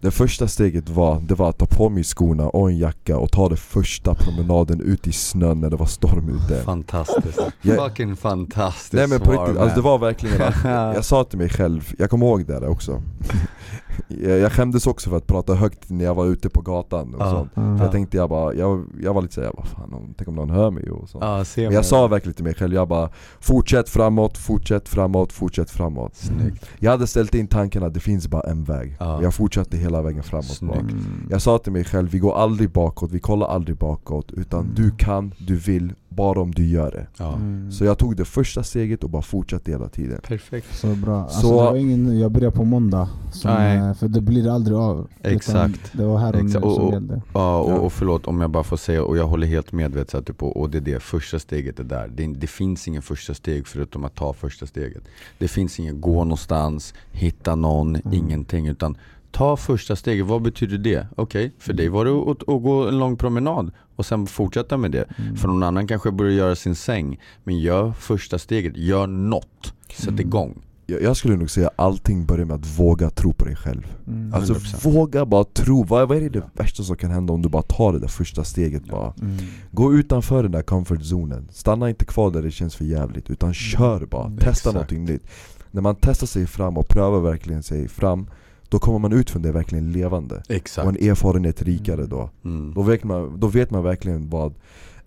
[0.00, 3.30] Det första steget var, det var att ta på mig skorna och en jacka och
[3.32, 7.38] ta den första promenaden ut i snön när det var storm ute Fantastiskt.
[7.62, 11.38] Jag- Fucking fantastiskt Nej men på riktigt, alltså det var verkligen att jag sa till
[11.38, 13.02] mig själv, jag kommer ihåg det där också
[14.08, 17.20] jag, jag skämdes också för att prata högt när jag var ute på gatan och
[17.22, 17.30] Ja.
[17.30, 17.76] sånt Mm.
[17.78, 20.34] För jag tänkte jag bara, jag, jag var lite såhär, vad fan, om- tänk om
[20.34, 23.08] någon hör mig och sånt ser Men jag sa verkligen till mig själv, jag bara
[23.40, 26.66] Fortsätt framåt, fortsätt framåt, fortsätt framåt Snyggt.
[26.78, 28.96] Jag hade ställt in tanken att det finns bara en väg.
[29.00, 30.74] Och jag fortsatte hela vägen framåt Snyggt.
[30.74, 30.92] bak.
[31.30, 34.74] Jag sa till mig själv, vi går aldrig bakåt, vi kollar aldrig bakåt Utan Mm.
[34.74, 37.06] du kan, du vill, bara om du gör det.
[37.18, 37.34] Ja.
[37.34, 37.72] Mm.
[37.72, 40.20] Så jag tog det första steget och bara fortsatte hela tiden.
[40.28, 40.74] Perfekt.
[40.76, 41.22] Så bra.
[41.22, 43.78] Alltså, Så- det var ingen, jag börjar på måndag, som, Nej.
[43.78, 45.08] eh, för det blir aldrig av.
[45.22, 45.92] Exakt.
[45.92, 46.64] Det var här och Exakt.
[46.64, 47.22] nu Och- som och- gällde.
[47.34, 47.74] Ja, och, Ja.
[47.78, 50.26] och förlåt om jag bara får säga, och jag håller helt med vet, så att
[50.26, 52.10] typ, och och det är det, första steget är där.
[52.14, 55.02] Det, det finns ingen första steg förutom att ta första steget.
[55.38, 58.12] Det finns ingen gå någonstans, hitta någon, Mm.
[58.12, 58.66] ingenting.
[58.68, 58.96] Utan
[59.34, 61.06] ta första steget, vad betyder det?
[61.16, 64.90] Okej, för dig var det att, att gå en lång promenad och sen fortsätta med
[64.90, 65.04] det.
[65.18, 65.36] Mm.
[65.36, 67.20] För någon annan kanske börjar göra sin säng.
[67.44, 69.74] Men gör första steget, gör något.
[69.94, 70.20] Sätt Mm.
[70.20, 70.62] igång.
[70.86, 73.96] Jag, jag skulle nog säga allting börjar med att våga tro på dig själv.
[74.06, 74.34] Mm.
[74.34, 74.84] Alltså 100%.
[74.90, 77.92] våga bara tro, vad, vad är det värsta som kan hända om du bara tar
[77.92, 79.14] det där första steget bara?
[79.20, 79.36] Mm.
[79.70, 83.54] Gå utanför den där comfort zonen, stanna inte kvar där det känns för jävligt utan
[83.54, 84.36] kör bara, Mm.
[84.38, 84.74] testa Exakt.
[84.74, 85.22] någonting nytt
[85.70, 88.26] När man testar sig fram och prövar verkligen sig fram
[88.74, 90.86] Då kommer man ut från det verkligen levande Exakt.
[90.88, 92.74] och en erfarenhet rikare då Mm.
[92.74, 94.54] Då vet man, då vet man verkligen vad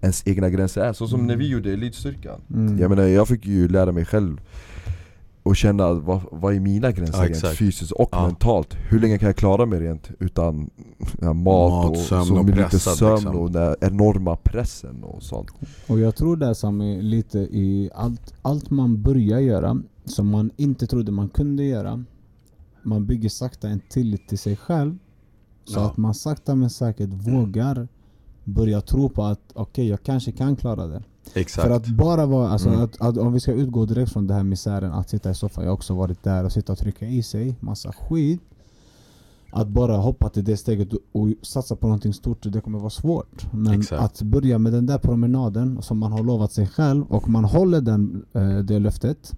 [0.02, 2.80] ens egna gränser är, så som när vi gjorde Elitstyrkan Mm.
[2.80, 4.42] Jag menar jag fick ju lära mig själv
[5.44, 7.58] och känna vad, vad är mina gränser Ja, rent exakt.
[7.58, 8.26] fysiskt och Ja.
[8.28, 10.70] mentalt Hur länge kan jag klara mig rent utan
[11.22, 13.36] ja, mat, Mat, och sömn så och lite pressad, sömn liksom.
[13.36, 15.48] och den enorma pressen och sånt
[15.88, 20.52] Och jag tror det som är lite i allt, allt man börjar göra som man
[20.58, 22.04] inte trodde man kunde göra.
[22.88, 24.98] Man bygger sakta en tillit till sig själv.
[25.66, 25.86] Så Ja.
[25.86, 27.88] att man sakta men säkert vågar
[28.44, 31.04] börja tro på att okej, jag kanske kan klara det.
[31.34, 31.68] Exakt.
[31.68, 32.82] För att bara vara, alltså Mm.
[32.82, 35.64] att, att om vi ska utgå direkt från den här misären att sitta i soffan,
[35.64, 38.42] jag har också varit där och sitta och trycka i sig massa skit.
[39.52, 42.90] Att bara hoppa till det steget och- och satsa på någonting stort, det kommer vara
[42.90, 43.54] svårt.
[43.54, 44.02] Men Exakt.
[44.04, 47.82] att börja med den där promenaden som man har lovat sig själv och man håller
[47.82, 49.38] den, eh, det löftet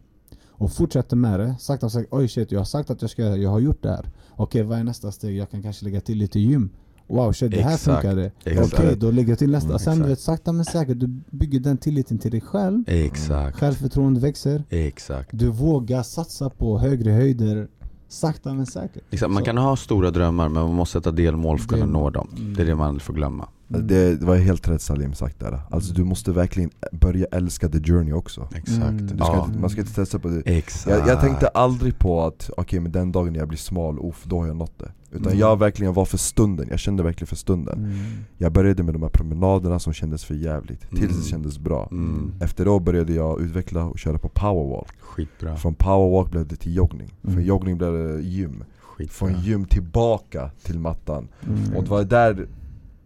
[0.60, 1.56] och fortsätter med det.
[1.60, 3.89] Sakta och sakta, oj shit jag har sagt att jag ska jag har gjort det
[3.89, 4.10] här.
[4.36, 5.38] Okej vad är nästa steg?
[5.38, 6.69] Jag kan kanske lägga till lite gym.
[7.08, 8.02] Wow shit det här Exakt.
[8.02, 8.32] funkade.
[8.63, 9.69] Okej då lägger jag till nästa.
[9.69, 12.84] Mm, Sen du vet sakta men säkert, du bygger den tilliten till dig själv.
[12.88, 13.60] Exakt.
[13.60, 14.63] Självförtroende växer.
[14.69, 15.30] Exakt.
[15.34, 17.67] Du vågar satsa på högre höjder
[18.08, 19.04] sakta men säkert.
[19.12, 19.32] Exakt.
[19.32, 19.45] Man Så.
[19.45, 22.30] kan ha stora drömmar men man måste sätta delmål för att kunna nå dem.
[22.38, 22.54] Mm.
[22.54, 23.48] Det är det man aldrig får glömma.
[23.75, 23.88] Mm.
[23.88, 27.79] det, det var helt rätt Salim sagt där Alltså du måste verkligen börja älska the
[27.84, 28.82] journey också Exakt.
[28.89, 29.08] Mm.
[29.08, 29.45] du ska Ja.
[29.47, 30.97] inte, Man ska inte testa på det Exakt.
[30.97, 34.39] jag, jag tänkte aldrig på att, okej men den dagen jag blir smal, uff, då
[34.39, 35.39] har jag nått det Utan Mm.
[35.39, 37.95] jag verkligen var för stunden, jag kände verkligen för stunden Mm.
[38.38, 41.17] Jag började med de här promenaderna som kändes för jävligt, tills Mm.
[41.17, 42.34] det kändes bra Mm.
[42.41, 45.55] Efter det började jag utveckla och köra på powerwalk Skitbra.
[45.55, 47.45] Från powerwalk blev det till joggning, från Mm.
[47.45, 49.13] joggning blev det gym Skitbra.
[49.13, 51.75] Från gym tillbaka till mattan Mm.
[51.75, 52.47] Och det var där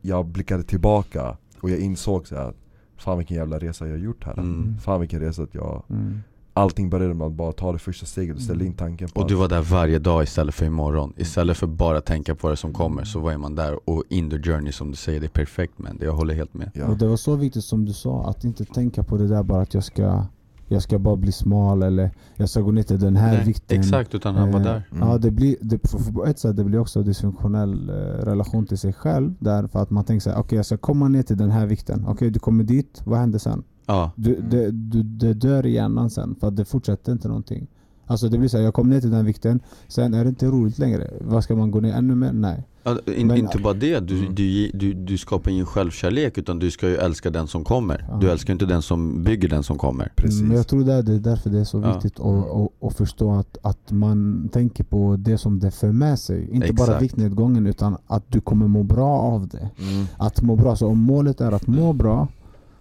[0.05, 2.53] jag blickade tillbaka och jag insåg så här,
[2.97, 4.77] Fan vilken jävla resa jag har gjort här Mm.
[4.77, 6.19] Fan vilken resa att jag Mm.
[6.55, 9.27] Allting började med att bara ta det första steget och ställa in tanken på Och
[9.27, 11.13] du var där varje dag istället för imorgon.
[11.17, 14.41] Istället för bara tänka på det som kommer så var man där och in the
[14.41, 16.71] journey som du säger, det är perfekt men jag håller helt med.
[16.73, 16.87] ja.
[16.87, 19.61] Och det var så viktigt som du sa, att inte tänka på det där bara
[19.61, 20.25] att jag ska
[20.73, 23.79] Jag ska bara bli smal eller jag ska gå ner till den här Nej, vikten
[23.79, 24.83] Exakt, utan han var Eh, där.
[24.91, 25.07] Mm.
[25.07, 27.93] Ja det blir, det, för, för på ett sätt det blir också dysfunktionell eh,
[28.25, 31.37] relation till sig själv Därför att man tänker såhär, okej jag ska komma ner till
[31.37, 33.63] den här vikten Okej du kommer dit, vad händer sen?
[33.85, 37.67] Ja, Du, det, du, det dör i hjärnan sen för att det fortsätter inte någonting
[38.07, 40.45] Alltså det blir så här, jag kom ner till den vikten Sen är det inte
[40.45, 42.31] roligt längre Vad ska man gå ner ännu mer?
[42.33, 44.35] Nej Ja, in, Men- inte bara det, du, Mm.
[44.35, 48.05] du, du, du skapar ingen självkärlek utan du ska ju älska den som kommer.
[48.09, 48.17] Ja.
[48.21, 50.11] Du älskar inte den som bygger den som kommer.
[50.15, 50.41] Precis.
[50.41, 51.93] Men jag tror det är det är därför det är så Ja.
[51.93, 56.19] viktigt att, att, att förstå att, att man tänker på det som det för med
[56.19, 57.01] sig Inte bara Exakt.
[57.01, 60.05] viktnedgången utan att du kommer må bra av det Mm.
[60.17, 62.27] Att må bra, så om målet är att må bra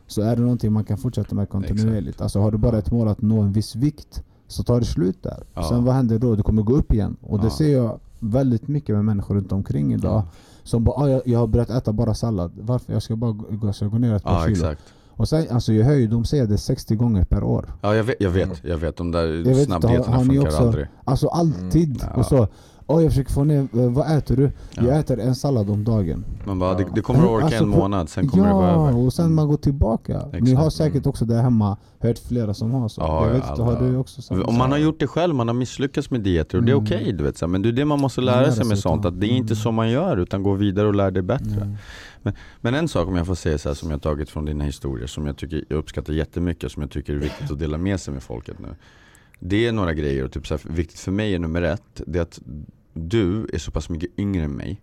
[0.07, 3.09] Så är det någonting man kan fortsätta med kontinuerligt Alltså har du bara ett mål
[3.09, 5.63] att nå en viss vikt Så tar det slut där Ja.
[5.63, 6.35] Sen vad händer då?
[6.37, 7.51] Du kommer gå upp igen Och det Ja.
[7.51, 10.25] ser jag väldigt mycket med människor runt omkring idag Ja,
[10.63, 12.93] Som bara ah, jag, jag har börjat äta bara sallad Varför?
[12.93, 14.83] Jag ska bara gå, ska gå ner ett par ja kilo exakt.
[15.17, 18.05] Och sen, alltså jag hör ju, de säger det 60 gånger per år Ja jag
[18.05, 20.87] vet, jag vet, jag vet de där vet har ni funkar också- aldrig.
[21.05, 22.03] Alltså alltid!
[22.03, 22.15] Mm.
[22.19, 22.49] Och så
[22.93, 24.51] Åh jag försöker få ner, eh, vad äter du?
[24.75, 24.83] Ja.
[24.83, 27.69] Jag äter en sallad om dagen Man bara, det, det kommer att orka Alltså, en
[27.69, 28.99] månad, sen kommer det vara Ja, över.
[29.07, 30.23] och sen man går tillbaka.
[30.33, 30.59] Ni Exakt.
[30.59, 33.01] har säkert också där hemma hört flera som har så.
[33.01, 33.65] Ja, jag vet ja, alla.
[33.65, 36.59] har du också samma Om man har gjort det själv, man har misslyckats med dieter
[36.59, 36.85] och det är Mm.
[36.85, 38.57] okej du vet så här, Men det är det man måste Man lära lär sig
[38.57, 39.63] sig med sånt, att det är inte Mm.
[39.63, 41.61] så man gör utan gå vidare och lär dig bättre.
[42.23, 42.35] Mm.
[42.61, 45.07] Men en sak om jag får säga så här som jag tagit från dina historier
[45.07, 48.15] som jag tycker jag uppskattar jättemycket som jag tycker är viktigt att dela med sig
[48.15, 48.69] med folket nu.
[49.45, 52.19] Det är några grejer och typ så här, viktigt för mig är nummer ett, det
[52.19, 52.41] är att
[52.93, 54.81] du är så pass mycket yngre än mig.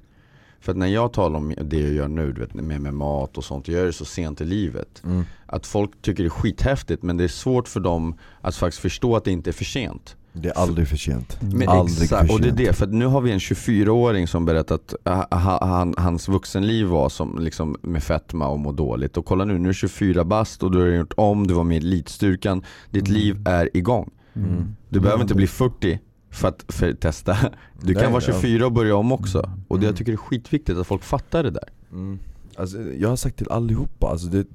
[0.61, 3.37] För att när jag talar om det jag gör nu, du vet, med, med mat
[3.37, 5.01] och sånt, jag gör det så sent i livet.
[5.05, 5.23] Mm.
[5.45, 9.15] Att folk tycker det är skithäftigt men det är svårt för dem att faktiskt förstå
[9.15, 10.15] att det inte är för sent.
[10.33, 11.37] Det är aldrig för sent.
[11.41, 12.57] Men Aldrig exakt, för och det är sent.
[12.57, 16.85] det, för nu har vi en 24-åring som berättat att ah, ha- han, hans vuxenliv
[16.87, 19.17] var som liksom med fetma och må dåligt.
[19.17, 21.63] Och kolla nu, nu är du 24 bast och du har gjort om, du var
[21.63, 22.63] med i elitstyrkan.
[22.89, 23.19] Ditt Mm.
[23.21, 24.09] liv är igång.
[24.35, 24.75] Mm.
[24.89, 25.99] Du behöver inte bli 40
[26.31, 27.37] för att för testa.
[27.81, 28.33] Du Nej, kan vara ja.
[28.33, 29.39] 24 och börja om också.
[29.67, 29.95] Och det, jag Mm.
[29.95, 31.69] tycker det är skitviktigt att folk fattar det där.
[31.91, 32.19] Mm.
[32.55, 34.47] Alltså, jag har sagt till allihopa, alltså det,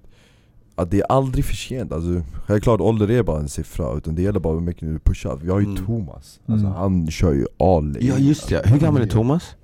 [0.75, 1.93] att det är aldrig för sent.
[1.93, 5.37] Alltså, självklart ålder är bara en siffra, utan det gäller bara hur mycket du pushar.
[5.43, 5.87] Vi har ju Mm.
[5.87, 6.79] Thomas, alltså, Mm.
[6.79, 8.07] han kör ju all in.
[8.07, 9.57] Ja just det, hur gammal är Thomas?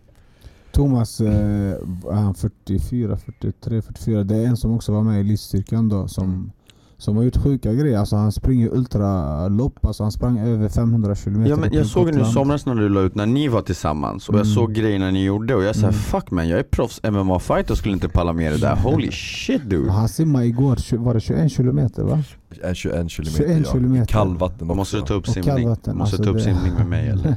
[0.72, 1.70] Thomas, eh,
[2.10, 4.24] är han 44, 43, 44.
[4.24, 6.50] Det är en som också var med i elitstyrkan då som, Mm.
[7.00, 7.98] Som har gjort sjuka grejer.
[7.98, 12.12] Alltså han springer ultralopp, alltså han sprang över 500 km Ja men jag såg det
[12.12, 14.54] nu i somras när du la ut när ni var tillsammans och jag Mm.
[14.54, 15.92] såg grejerna ni gjorde och jag sa Mm.
[15.92, 18.76] fuck man jag är proffs MMA-fighter och skulle inte palla med det där.
[18.76, 19.90] Holy shit dude.
[19.92, 22.22] Han simmade igår, var det 21 kilometer va?
[22.62, 23.72] En 21 kilometer, 21 ja.
[23.72, 24.06] kilometer.
[24.06, 24.74] Kallvatten också.
[24.76, 25.68] Måste du ta upp Och simning?
[25.68, 27.36] Måste alltså ta upp det- simning med mig eller?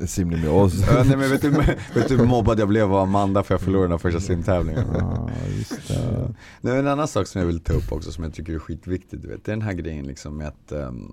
[0.06, 0.74] Simning med oss.
[0.86, 1.50] Ja, Nej men vet du,
[1.94, 4.84] vet du hur mobbad jag blev av Amanda för jag förlorade den första simtävlingen?
[4.94, 6.34] Ja, just det.
[6.60, 9.22] Nej, en annan sak som jag vill ta upp också som jag tycker är skitviktigt,
[9.22, 11.12] du vet, det är den här grejen liksom med att ehm,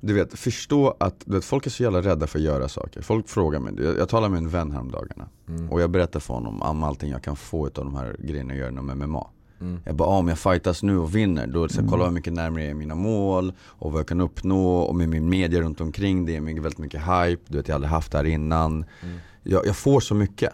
[0.00, 3.02] Du vet, förstå att du vet, folk är så jävla rädda för att göra saker.
[3.02, 5.70] Folk frågar mig, jag, jag talade med en vän häromdagarna Mm.
[5.70, 8.58] och jag berättar för honom om allting jag kan få av de här grejerna jag
[8.60, 9.26] gör inom MMA.
[9.60, 9.80] Mm.
[9.84, 11.90] Jag bara, ah, om jag fightas nu och vinner, då här, Mm.
[11.90, 15.08] kolla hur mycket närmare jag är mina mål och vad jag kan uppnå och med
[15.08, 17.90] min media runt omkring det är mycket, väldigt mycket hype, du vet jag har aldrig
[17.90, 18.72] haft det här innan.
[19.02, 19.18] Mm.
[19.42, 20.52] Jag, jag får så mycket.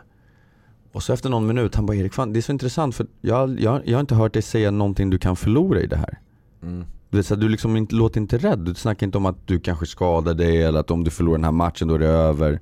[0.93, 3.61] Och så efter någon minut, han bara Erik, fan, det är så intressant för jag,
[3.61, 6.19] jag, jag har inte hört dig säga någonting du kan förlora i det här.
[6.63, 6.85] Mm.
[7.11, 9.61] Du, vet, så du liksom inte, låter inte rädd, du snackar inte om att du
[9.61, 12.49] kanske skadar dig eller att om du förlorar den här matchen då är det över.
[12.49, 12.61] Mm.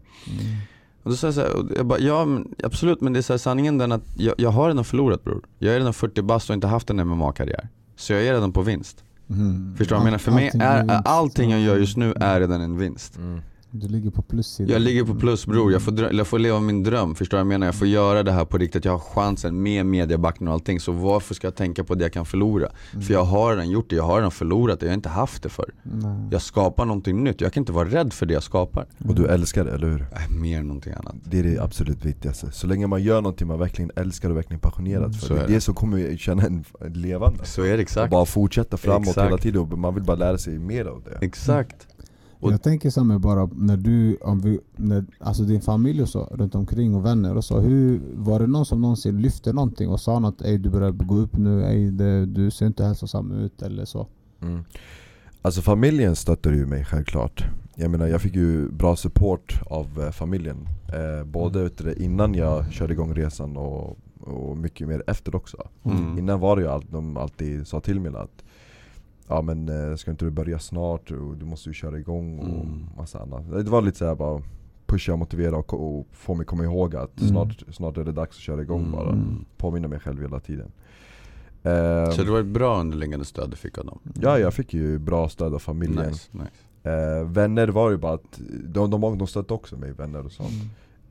[1.04, 3.22] Och då sa jag så här, och jag bara, ja men, absolut men det är
[3.22, 5.44] så här, sanningen den att jag, jag har redan förlorat bror.
[5.58, 7.68] Jag är redan 40 bast och inte haft en MMA-karriär.
[7.96, 9.04] Så jag är redan på vinst.
[9.30, 9.74] Mm.
[9.76, 10.18] Förstår du vad jag menar?
[10.18, 13.16] För mig Allting är, allting jag gör just nu är redan en vinst.
[13.16, 13.40] Mm.
[13.76, 14.72] Du ligger på plussidan.
[14.72, 17.14] Jag ligger på plus bror, jag får, drö- jag får leva min dröm.
[17.14, 17.66] Förstår du vad jag menar?
[17.66, 20.80] Jag får göra det här på riktigt, jag har chansen med mediabacken och allting.
[20.80, 22.68] Så varför ska jag tänka på det jag kan förlora?
[22.92, 23.02] Mm.
[23.02, 25.42] För jag har redan gjort det, jag har redan förlorat det, jag har inte haft
[25.42, 25.70] det för.
[25.82, 26.28] Nej.
[26.30, 28.87] Jag skapar någonting nytt, jag kan inte vara rädd för det jag skapar.
[29.08, 30.00] Och du älskar det, eller hur?
[30.00, 31.14] Äh, mer än någonting annat.
[31.24, 32.52] Det är det absolut viktigaste.
[32.52, 35.34] Så länge man gör någonting man verkligen älskar och verkligen är passionerad Mm, för, så
[35.34, 35.54] det är det.
[35.54, 37.44] det som kommer känna en levande.
[37.44, 38.10] Så är det Och exakt.
[38.10, 39.26] bara fortsätta framåt Exakt.
[39.26, 41.26] hela tiden och man vill bara lära sig mer av det.
[41.26, 41.87] Exakt.
[42.44, 46.09] Och- Jag tänker så här bara när du, om vi, när, alltså din familj och
[46.09, 47.61] så runt omkring och vänner och så.
[47.61, 50.42] Hur, var det någon som någonsin lyfte någonting och sa något?
[50.42, 54.07] Ey du börjar gå upp nu, ey det, du ser inte hälsosam ut eller så.
[54.42, 54.64] Mm.
[55.42, 57.44] Alltså familjen stöttade ju mig självklart.
[57.74, 60.68] Jag menar jag fick ju bra support av eh, familjen.
[60.88, 65.57] Eh, både det, innan jag körde igång resan och, och mycket mer efter också.
[65.85, 66.18] Mm.
[66.18, 68.44] Innan var det ju allt, de alltid sa till mig att
[69.28, 72.46] Ja men eh, ska inte du börja snart och du måste ju köra igång och
[72.64, 72.87] Mm.
[72.96, 73.50] massa annat.
[73.50, 74.42] Det var lite såhär bara
[74.87, 77.30] pusha och motivera och, och få mig komma ihåg att Mm.
[77.30, 79.08] snart, snart är det dags att köra igång bara.
[79.12, 79.44] Mm.
[79.56, 80.72] Påminna mig själv hela tiden.
[82.12, 83.98] Så det var ett bra underliggande stöd du fick av dem?
[84.20, 86.06] Ja jag fick ju bra stöd av familjen.
[86.10, 86.90] Nice, nice.
[86.90, 90.50] Eh, vänner var ju bara att, de, de, de stötte också mig, vänner och sånt.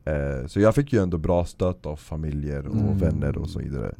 [0.04, 0.40] Mm.
[0.40, 2.98] Eh, så jag fick ju ändå bra stöd av familjer och Mm.
[2.98, 3.94] vänner och så vidare.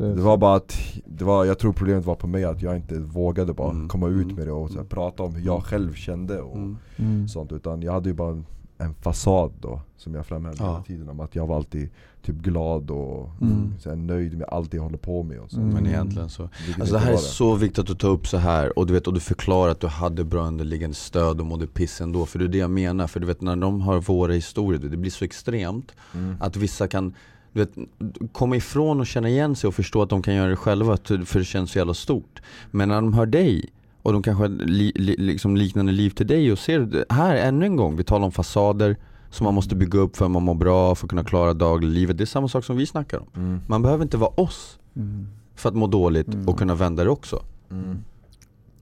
[0.00, 0.16] Mm.
[0.16, 2.98] Det var bara att, det var, jag tror problemet var på mig att jag inte
[2.98, 3.88] vågade bara Mm.
[3.88, 4.36] komma ut Mm.
[4.36, 4.88] med det och så här, Mm.
[4.88, 6.76] prata om hur jag själv kände och Mm.
[6.96, 7.28] Mm.
[7.28, 8.42] sånt Utan jag hade ju bara
[8.78, 10.70] en, fasad då Som jag framhävde Ja.
[10.70, 11.88] hela tiden om att jag var alltid
[12.22, 13.74] typ glad och Mm.
[13.78, 15.60] så här, nöjd med allt jag håller på med och så.
[15.60, 15.74] Mm.
[15.74, 18.26] Men egentligen så Vilket Alltså det här är var så viktigt att du tar upp
[18.26, 21.46] så här och du vet och du förklarar att du hade bra underliggande stöd och
[21.46, 24.00] mådde piss ändå För det är det jag menar, för du vet när de har
[24.00, 26.34] våra historier, det blir så extremt Mm.
[26.40, 27.14] Att vissa kan
[27.56, 27.88] du vet,
[28.32, 31.38] komma ifrån och känna igen sig och förstå att de kan göra det själva för
[31.38, 33.64] det känns så jävla stort Men när de hör dig
[34.02, 37.66] och de kanske har li, li, liksom liknande liv till dig och ser här ännu
[37.66, 38.96] en gång, vi talar om fasader
[39.30, 42.18] som man måste bygga upp för att man mår bra, för att kunna klara dagliglivet
[42.18, 43.60] Det är samma sak som vi snackar om Mm.
[43.68, 45.26] Man behöver inte vara oss Mm.
[45.54, 46.48] för att må dåligt Mm.
[46.48, 47.98] och kunna vända det också Mm.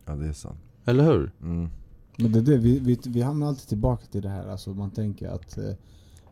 [0.06, 1.32] Ja det är sant Eller hur?
[1.42, 1.68] mm.
[2.16, 4.48] Men det är det, vi, vi, vi hamnar alltid tillbaka till det här.
[4.48, 5.64] Alltså man tänker att eh,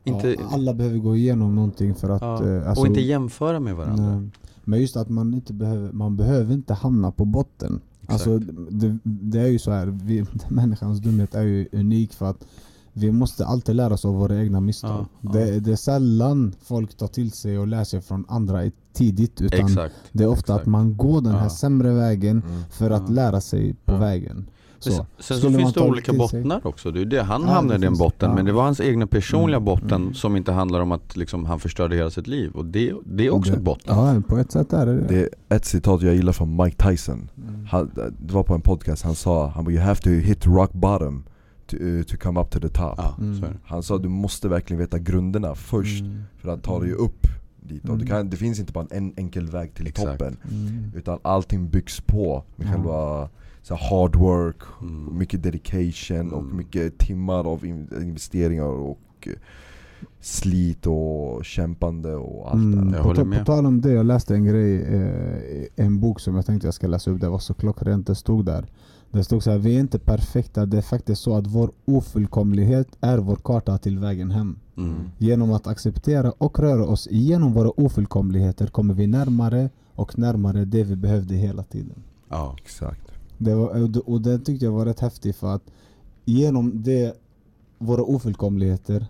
[0.05, 2.23] Inte, ja, alla behöver gå igenom någonting för att...
[2.23, 2.47] ja.
[2.47, 4.29] eh, alltså, och inte jämföra med varandra nej.
[4.65, 7.81] Men just att man inte behöver, man behöver inte hamna på botten.
[8.07, 8.38] Alltså
[8.71, 12.45] det, det är ju så här, vi, människans dumhet är ju unik för att
[12.93, 15.07] vi måste alltid lära oss av våra egna misstag.
[15.21, 15.31] Ja.
[15.33, 19.61] Det, det är sällan folk tar till sig och lär sig från andra tidigt utan
[19.61, 19.95] Exakt.
[20.12, 20.61] det är ofta exakt.
[20.61, 22.62] att man går den här sämre vägen Mm.
[22.71, 24.47] för att lära sig på vägen.
[24.90, 25.07] Så.
[25.18, 26.90] Sen, så finns det olika bottnar också.
[26.90, 27.23] Det är det.
[27.23, 28.35] Han Ja, hamnade det i den finns- botten ja.
[28.37, 30.14] men det var hans egna personliga Mm, botten mm.
[30.14, 32.51] som inte handlar om att liksom, han förstörde hela sitt liv.
[32.53, 33.97] Och det, det är också det, ett botten.
[33.97, 37.31] Ja, på ett sätt är det Det är ett citat jag gillar från Mike Tyson
[37.49, 37.66] Mm.
[37.71, 40.73] han, Det var på en podcast, han sa han bara, You have to hit rock
[40.73, 41.25] bottom
[41.66, 43.45] to, uh, to come up to the top Ja, Mm.
[43.64, 46.23] Han sa du måste verkligen veta grunderna först Mm.
[46.38, 47.27] för att ta dig upp
[47.61, 48.01] dit och Mm.
[48.01, 50.18] du kan, Det finns inte bara en enkel väg till Exakt.
[50.18, 50.92] toppen Mm.
[50.97, 53.29] Utan allting byggs på med själva
[53.62, 55.18] så hard work, Mm.
[55.18, 56.57] mycket dedication och Mm.
[56.57, 59.33] mycket timmar av in- investeringar och eh,
[60.20, 64.35] slit och kämpande och allt Mm, det Jag på, på tal om det, jag läste
[64.35, 67.55] en grej, eh, en bok som jag tänkte jag ska läsa upp, det var så
[67.55, 68.66] klockrent det stod där.
[69.11, 72.88] Det stod så här, vi är inte perfekta, det är faktiskt så att vår ofullkomlighet
[73.01, 74.59] är vår karta till vägen hem.
[74.77, 74.94] Mm.
[75.18, 80.85] Genom att acceptera och röra oss igenom våra ofullkomligheter kommer vi närmare och närmare det
[80.85, 82.03] vi behövde hela tiden.
[82.29, 82.57] Ja.
[82.62, 83.12] Exakt
[83.44, 85.62] Det var, och det tyckte jag var rätt häftigt för att
[86.24, 87.16] genom det,
[87.78, 89.07] våra ofullkomligheter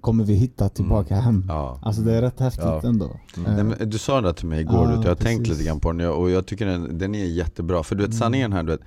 [0.00, 1.44] kommer vi hitta tillbaka hem.
[1.48, 1.78] Ja.
[1.82, 2.80] Alltså det är rätt häftigt Ja.
[2.84, 3.10] ändå.
[3.46, 3.68] Mm.
[3.68, 5.92] Nej, du sa det till mig igår, Ja, du jag har tänkt lite grann på
[5.92, 7.82] den och jag tycker den, den är jättebra.
[7.82, 8.18] För du vet Mm.
[8.18, 8.80] sanningen här, du vet,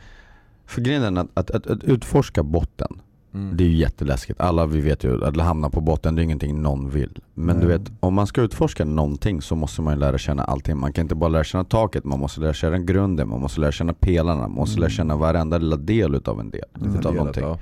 [0.66, 3.02] för grejen är att, att, att, att utforska botten,
[3.34, 3.58] Mm.
[3.58, 4.42] det är ju jätteläskigt.
[4.42, 7.20] Alla vi vet ju att hamna på botten, det är ingenting någon vill.
[7.34, 7.78] Men du Nej.
[7.78, 10.78] vet, om man ska utforska någonting så måste man ju lära känna allting.
[10.78, 13.72] Man kan inte bara lära känna taket, man måste lära känna grunden, man måste lära
[13.72, 14.82] känna pelarna, man måste Mm.
[14.82, 16.62] lära känna varenda lilla del utav en del.
[16.82, 16.90] Mm.
[16.90, 17.44] Utav Delat, någonting.
[17.44, 17.58] ja.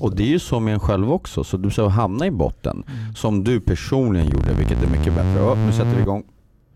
[0.00, 2.84] Och det är ju så med en själv också, så du ska hamna i botten,
[2.86, 3.14] Mm.
[3.14, 5.42] som du personligen gjorde, vilket är mycket bättre.
[5.42, 6.24] Oh, nu sätter vi igång.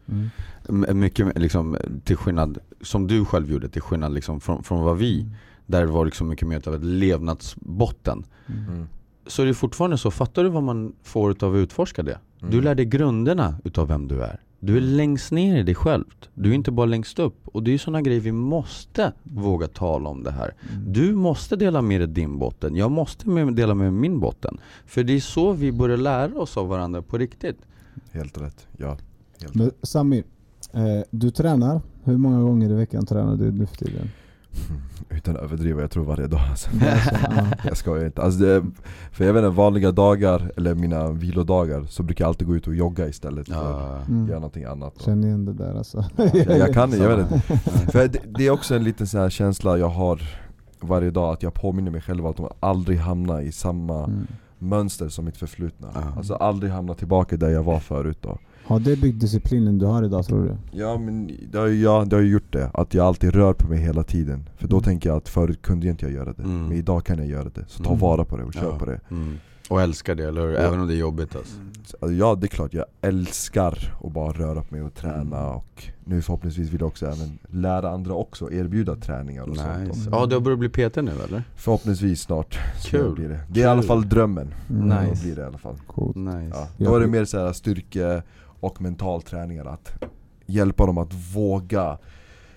[0.09, 1.01] Mm.
[1.01, 5.27] Mycket liksom, till skillnad, som du själv gjorde, till skillnad liksom från, från vad vi,
[5.71, 8.25] där det var liksom mycket mer av ett levnadsbotten.
[8.47, 8.69] Mm.
[8.69, 8.87] Mm.
[9.27, 12.19] Så är det fortfarande så, fattar du vad man får utav att utforska det?
[12.41, 12.65] Du Mm.
[12.65, 14.41] lär dig grunderna utav vem du är.
[14.63, 16.05] Du är längst ner i dig själv.
[16.35, 17.37] Du är inte bara längst upp.
[17.49, 20.55] Och det är ju sådana grejer vi måste våga tala om det här.
[20.73, 20.93] Mm.
[20.93, 22.77] Du måste dela med dig din botten.
[22.77, 24.59] Jag måste dela med mig min botten.
[24.87, 27.57] För det är så vi börjar lära oss av varandra på riktigt.
[28.13, 28.97] Helt rätt, ja
[29.41, 29.75] helt Men rätt.
[29.83, 30.19] Sami,
[30.73, 31.81] eh, du tränar.
[32.05, 34.11] Hur många gånger i veckan tränar du nu för tiden?
[35.11, 36.71] Utan att överdriva, jag tror varje dag alltså.
[36.81, 36.97] Ja.
[37.65, 38.23] Jag skojar inte.
[38.23, 38.65] Alltså det,
[39.13, 42.67] för jag vet inte, vanliga dagar, eller mina vilodagar, så brukar jag alltid gå ut
[42.67, 44.27] och jogga istället för att Mm.
[44.29, 44.97] göra någonting annat.
[44.97, 46.05] Och, Känner igen det där alltså.
[46.17, 47.41] jag, jag kan jag vet inte.
[47.93, 50.21] För det, det är också en liten sån här känsla jag har
[50.81, 54.27] varje dag, att jag påminner mig själv att aldrig hamna i samma Mm.
[54.59, 55.89] mönster som mitt förflutna.
[55.95, 56.01] Ja.
[56.17, 58.39] Alltså aldrig hamna tillbaka där jag var förut då.
[58.71, 60.79] Har det byggt disciplinen du har idag tror du?
[60.79, 63.53] Ja men det har, ju- ja, det har ju gjort det, att jag alltid rör
[63.53, 64.49] på mig hela tiden.
[64.57, 64.85] För då Mm.
[64.85, 66.63] tänker jag att förut kunde jag inte jag göra det, Mm.
[66.69, 67.65] men idag kan jag göra det.
[67.69, 68.01] Så ta Mm.
[68.01, 68.79] vara på det och kör Ja.
[68.79, 69.01] på det.
[69.11, 69.39] Mm.
[69.71, 70.53] Och älskar det, eller hur?
[70.53, 70.59] Ja.
[70.59, 71.55] Även om det är jobbigt alltså.
[71.85, 75.21] Så, alltså, ja det är klart, jag älskar att bara röra på mig och träna
[75.39, 75.55] Mm.
[75.57, 79.79] och nu förhoppningsvis vill jag också även lära andra också, erbjuda träningar och sånt.
[79.89, 80.11] Nice.
[80.11, 81.43] Och Ja, du har börjat bli PT nu eller?
[81.57, 83.15] förhoppningsvis snart så Kul.
[83.15, 83.41] blir det.
[83.49, 83.89] Det är i alla Kul.
[83.89, 84.55] fall drömmen.
[84.71, 84.89] Mm.
[85.09, 85.23] Nice.
[85.25, 85.77] blir det i alla fall.
[85.87, 86.17] Coolt.
[86.17, 86.51] Nice.
[86.53, 86.69] Ja.
[86.77, 86.89] Ja.
[86.91, 88.23] Då är det mer så här styrke
[88.61, 89.93] och mental träningar, att
[90.47, 91.99] hjälpa dem att våga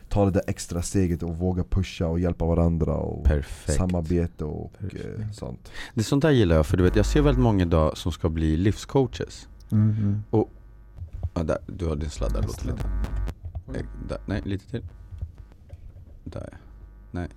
[0.09, 3.77] ta det där extra steget och våga pusha och hjälpa varandra och Perfekt.
[3.77, 5.35] samarbete och eh, Perfekt.
[5.35, 5.71] sånt.
[5.93, 8.11] Det är sånt där gillar jag, för du vet jag ser väldigt många idag som
[8.11, 9.47] ska bli livscoaches.
[9.71, 10.23] Mm, mm.
[11.33, 12.83] Ja, där, du har din sladd där, låter lite.
[13.79, 14.85] Eh, Där, nej, lite till.
[16.23, 16.57] Där
[17.11, 17.27] ja.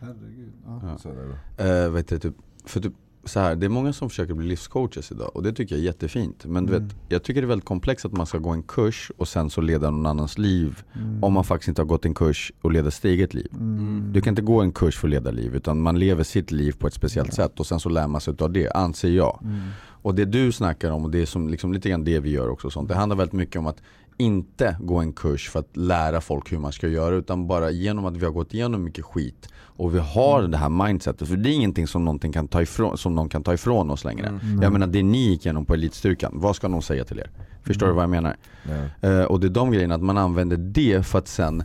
[0.00, 0.52] Herregud.
[0.66, 0.80] Ja.
[0.82, 0.98] Ja.
[0.98, 1.64] Så är det då.
[1.64, 2.92] Eh, vet du, typ, för typ
[3.26, 5.84] så här, det är många som försöker bli livscoaches idag och det tycker jag är
[5.86, 6.44] jättefint.
[6.44, 6.88] Men du Mm.
[6.88, 9.50] vet, jag tycker det är väldigt komplext att man ska gå en kurs och sen
[9.50, 11.24] så leda någon annans liv Mm.
[11.24, 13.48] om man faktiskt inte har gått en kurs och leder sitt eget liv.
[13.52, 14.08] Mm.
[14.12, 16.72] Du kan inte gå en kurs för att leda liv utan man lever sitt liv
[16.78, 19.38] på ett speciellt sätt och sen så lär man sig av det, anser jag.
[19.44, 19.60] Mm.
[20.02, 22.48] Och det du snackar om och det är som liksom lite grann det vi gör
[22.48, 22.88] också sånt.
[22.88, 23.82] Det handlar väldigt mycket om att
[24.16, 28.04] inte gå en kurs för att lära folk hur man ska göra utan bara genom
[28.04, 31.28] att vi har gått igenom mycket skit och vi har det här mindsetet.
[31.28, 34.04] För det är ingenting som, någonting kan ta ifrån, som någon kan ta ifrån oss
[34.04, 34.26] längre.
[34.26, 34.62] Mm.
[34.62, 37.30] Jag menar det ni gick igenom på elitstyrkan, vad ska någon säga till er?
[37.62, 38.36] Förstår du vad jag menar?
[38.62, 39.08] Ja.
[39.08, 41.62] Eh, och det är de grejerna, att man använder det för att sen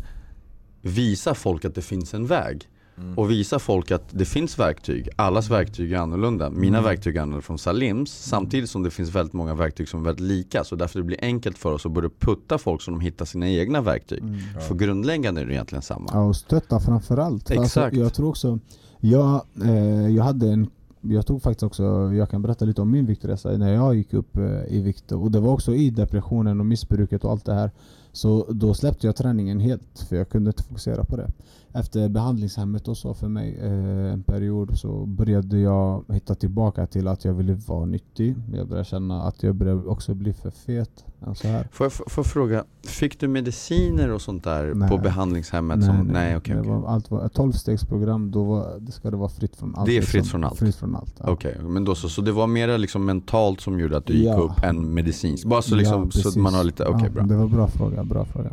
[0.82, 2.68] visa folk att det finns en väg.
[2.98, 3.18] Mm.
[3.18, 6.50] Och visa folk att det finns verktyg, allas verktyg är annorlunda.
[6.50, 6.90] Mina Mm.
[6.90, 10.26] verktyg är annorlunda från Salims, samtidigt som det finns väldigt många verktyg som är väldigt
[10.28, 10.64] lika.
[10.64, 13.50] Så därför det blir enkelt för oss att börja putta folk så de hittar sina
[13.50, 14.20] egna verktyg.
[14.24, 14.40] Mm.
[14.68, 16.10] För grundläggande är det egentligen samma.
[16.14, 17.48] Ja, och stötta framförallt.
[17.48, 17.78] För Exakt.
[17.78, 18.60] Alltså, jag tror också,
[19.00, 20.70] jag, eh, jag hade en
[21.04, 24.38] jag tog faktiskt också, jag kan berätta lite om min viktresa när jag gick upp
[24.38, 27.72] eh, i vikt och det var också i depressionen och missbruket och allt det här.
[28.12, 31.32] Så då släppte jag träningen helt för jag kunde inte fokusera på det.
[31.74, 37.08] Efter behandlingshemmet och så för mig eh, en period så började jag hitta tillbaka till
[37.08, 38.36] att jag ville vara nyttig.
[38.54, 41.06] Jag började känna att jag började också bli för fet.
[41.36, 41.68] Så här.
[41.72, 44.90] Får jag, får jag fråga, fick du mediciner och sånt där Nej.
[44.90, 45.86] på behandlingshemmet?
[45.86, 46.56] som, nej okej.
[46.56, 46.72] det okej.
[46.72, 49.86] var, allt var, ett 12-stegsprogram, då var, det ska det vara fritt från allt.
[49.86, 50.12] Det är liksom.
[50.12, 50.60] fritt från allt?
[50.60, 51.16] Fritt från allt.
[51.18, 51.32] ja.
[51.32, 54.28] Okej, men då så, så det var mer liksom mentalt som gjorde att du gick
[54.28, 54.38] Ja.
[54.38, 55.46] upp än medicinskt?
[55.46, 57.24] Bara så, liksom, Ja, så att man har lite, okej ja, bra.
[57.24, 58.52] Det var bra fråga, bra fråga.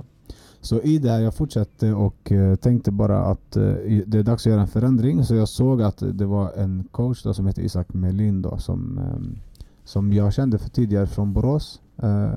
[0.60, 3.62] Så i det här, jag fortsatte och eh, tänkte bara att eh,
[4.06, 5.24] det är dags att göra en förändring.
[5.24, 8.98] Så jag såg att det var en coach då, som heter Isak Melin då, som,
[8.98, 9.38] ehm,
[9.84, 11.80] som jag kände för tidigare från Borås.
[11.96, 12.32] Eh,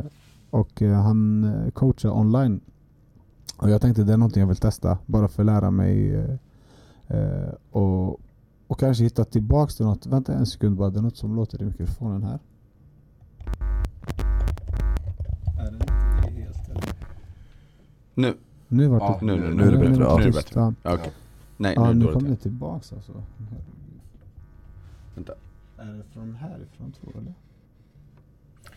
[0.49, 2.59] och han coachar online.
[3.57, 6.25] Och jag tänkte det är någonting jag vill testa, bara för att lära mig
[7.71, 8.19] och,
[8.67, 10.05] och kanske hitta tillbaks till något.
[10.05, 12.39] Vänta en sekund bara, det är något som låter i mikrofonen här.
[18.21, 18.33] Nu,
[18.67, 19.25] Nu vart Ja, det...
[19.25, 20.15] nu- nu- nu är det bättre, ja.
[20.17, 20.73] Nu är det bättre.
[20.83, 21.11] Ja, okej.
[21.57, 22.41] Nej, ja nu nu är det kom det dåligt.
[22.41, 23.11] tillbaks alltså.
[25.15, 25.33] Vänta.
[25.77, 27.33] Är det från härifrån tror du eller?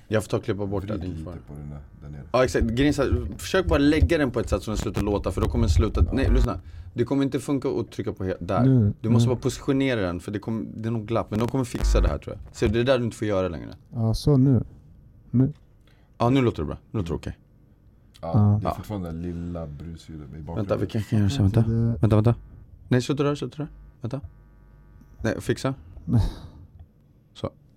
[0.08, 2.22] Jag får ta och klippa bort det, lite på den där, där nere.
[2.32, 2.94] Ja exakt, grejen
[3.38, 5.70] försök bara lägga den på ett sätt så den slutar låta för då kommer den
[5.70, 6.60] sluta, nej lyssna.
[6.94, 8.64] Det kommer inte funka att trycka på där.
[8.64, 9.34] Nu, Du måste nu.
[9.34, 12.08] bara positionera den för det, kommer, det är nog glapp, men de kommer fixa det
[12.08, 12.56] här tror jag.
[12.56, 13.68] Ser du, det är där du inte får göra längre.
[13.94, 14.64] Ja, så nu.
[15.30, 15.52] Nu.
[16.18, 17.38] Ja nu låter det bra, nu låter det okej.
[17.38, 17.43] Ja,
[18.34, 18.58] Ja.
[18.62, 20.54] det är fortfarande det lilla brusljudet i bakgrunden.
[20.56, 21.60] Vänta vi kan, kan göra så, vänta.
[21.60, 22.34] Det- Vänta, vänta.
[22.88, 23.68] Nej sluta där, sluta där.
[24.00, 24.20] Vänta.
[25.22, 25.74] Nej, fixa.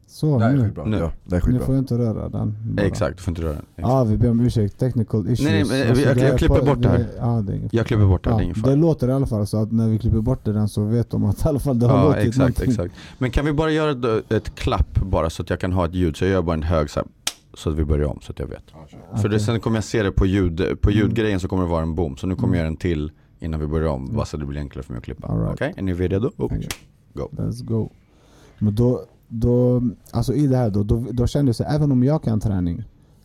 [0.10, 0.64] Så Det här är nu.
[0.66, 0.86] skitbra.
[0.86, 0.98] Nu.
[0.98, 1.66] Ja, det är Nu skitbra.
[1.66, 2.58] får jag inte röra den.
[2.64, 2.86] bara.
[2.86, 3.62] Exakt, du får inte röra den.
[3.76, 3.88] Exakt.
[3.92, 4.80] Ja, vi ber om ursäkt.
[4.80, 5.42] Technical issues.
[5.42, 7.06] Nej, nej, men Alltså, jag- det jag är klipper bort det här.
[7.18, 8.76] Ja, det är Jag klipper bort det, ja, det är ingen Det fara.
[8.76, 11.26] låter i alla fall så att när vi klipper bort det den så vet de
[11.26, 12.70] att i alla fall det har Ja låtit exakt, någonting.
[12.70, 12.94] exakt.
[13.18, 15.94] Men kan vi bara göra ett, ett klapp bara så att jag kan ha ett
[15.96, 16.18] ljud?
[16.18, 17.08] Så jag gör bara en hög så här,
[17.58, 18.64] så att vi börjar om så att jag vet.
[18.88, 19.18] Kör.
[19.18, 21.00] För det, sen kommer jag se det på, ljud, på Mm.
[21.02, 22.18] ljudgrejen så kommer det vara en boom.
[22.18, 22.54] Så nu kommer Mm.
[22.56, 24.04] jag göra en till innan vi börjar om.
[24.04, 24.16] Mm.
[24.16, 25.28] Bara så det blir enklare för mig att klippa.
[25.36, 25.54] Right.
[25.54, 26.28] Okej, är ni redo?
[26.28, 26.32] Oh.
[26.46, 26.68] Okej.
[27.14, 27.28] Go.
[27.32, 27.90] Let's go.
[28.60, 29.82] Men då, då,
[30.12, 32.84] alltså i det här då, då, då kände jag så även om jag kan träning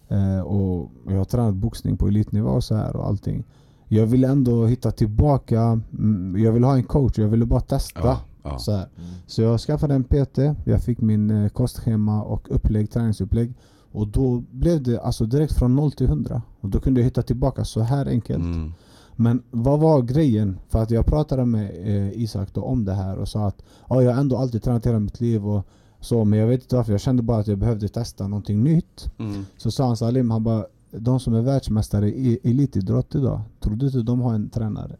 [0.09, 3.45] eh, och jag har tränat boxning på elitnivå och så här och allting.
[3.89, 8.01] Jag vill ändå hitta tillbaka, mm, jag vill ha en coach, jag ville bara testa.
[8.05, 8.59] Ja, ja.
[8.59, 8.89] Så, här.
[8.99, 9.11] Mm.
[9.26, 13.55] så jag skaffade en PT, jag fick min eh, kostschema och upplägg, träningsupplägg.
[13.93, 16.43] Och då blev det alltså direkt från 0 till 100.
[16.61, 18.45] Och då kunde jag hitta tillbaka så här enkelt.
[18.45, 18.72] Mm.
[19.16, 20.59] Men vad var grejen?
[20.68, 24.03] För att jag pratade med eh, Isak då om det här och sa att ja,
[24.03, 25.66] jag har ändå alltid tränat hela mitt liv och
[26.01, 26.93] så, men jag vet inte varför.
[26.93, 29.11] Jag kände bara att jag behövde testa någonting nytt.
[29.18, 29.45] Mm.
[29.57, 33.86] Så sa han Salim, han bara de som är världsmästare i elitidrott idag, tror du
[33.86, 34.97] inte de har en tränare?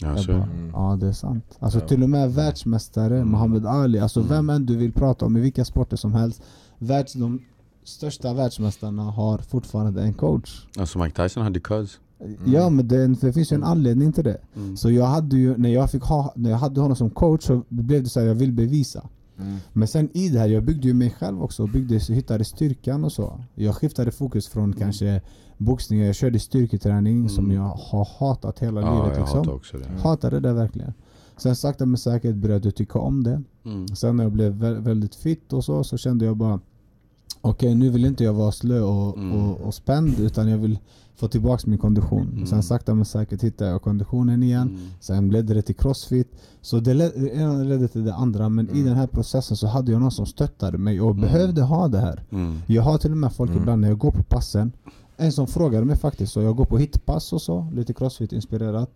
[0.00, 0.32] Ja, Jag så.
[0.32, 0.70] bara, Mm.
[0.74, 1.44] Ja det är sant.
[1.58, 1.86] Alltså Ja.
[1.88, 3.30] till och med världsmästare, Mm.
[3.30, 4.30] Muhammad Ali, alltså Mm.
[4.32, 6.42] vem än du vill prata om i vilka sporter som helst.
[6.78, 7.40] Världs, de
[7.84, 10.66] största världsmästarna har fortfarande en coach.
[10.78, 11.98] Alltså Mike Tyson hade Cuz.
[12.46, 14.38] Ja men det, det finns ju en anledning till det.
[14.56, 14.76] Mm.
[14.76, 17.62] Så jag hade ju, när jag, fick ha, när jag hade honom som coach så
[17.68, 19.08] blev det så här, jag vill bevisa.
[19.38, 19.56] Mm.
[19.72, 23.12] Men sen i det här, jag byggde ju mig själv också, byggde, hittade styrkan och
[23.12, 23.40] så.
[23.54, 25.20] Jag skiftade fokus från kanske
[25.58, 27.56] boxning, jag körde styrketräning som Mm.
[27.56, 29.38] jag har hatat hela Ja, livet jag liksom.
[29.38, 29.88] hatar också det.
[30.02, 30.92] Hatade det verkligen.
[31.36, 33.42] Sen sakta men säkert började jag tycka om det.
[33.64, 33.88] Mm.
[33.88, 36.60] Sen när jag blev vä- väldigt fit och så, så kände jag bara
[37.40, 39.32] Okej nu vill inte jag vara slö och, Mm.
[39.32, 40.78] och, och spänd utan jag vill
[41.16, 42.28] få tillbaka min kondition.
[42.32, 42.46] Mm.
[42.46, 44.68] Sen sakta men säkert hittade jag konditionen igen.
[44.68, 44.80] Mm.
[45.00, 46.32] Sen ledde det till crossfit.
[46.60, 48.48] Så det ena ledde till det andra.
[48.48, 48.84] Men i Mm.
[48.84, 51.20] den här processen så hade jag någon som stöttade mig och Mm.
[51.20, 52.22] behövde ha det här.
[52.30, 52.58] Mm.
[52.66, 53.62] Jag har till och med folk Mm.
[53.62, 54.72] ibland när jag går på passen.
[55.16, 58.90] En som frågade mig faktiskt, så jag går på hitpass och så, lite crossfit-inspirerat.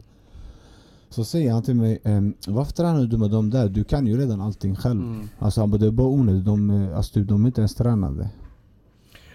[1.11, 3.69] Så säger han till mig, ehm, varför tränar du med dem där?
[3.69, 5.01] Du kan ju redan allting själv.
[5.01, 5.29] Mm.
[5.39, 6.45] Alltså han bara, det är bara onödigt.
[6.45, 8.31] De, eh, alltså, typ, de är inte ens tränade.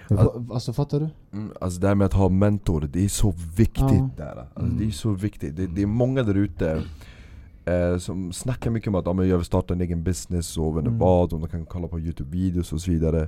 [0.10, 1.10] Al- Va- Alltså fattar du?
[1.34, 4.10] Mm, alltså det här med att ha mentor, det är så viktigt Ja.
[4.18, 4.78] där alltså, Mm.
[4.78, 6.82] Det är så viktigt, det, det är många där ute
[7.66, 10.68] eh, som snackar mycket om att ja, men jag vill starta en egen business och
[10.68, 11.00] inte Mm.
[11.00, 13.28] vad, och de kan kolla på youtube-videos och så vidare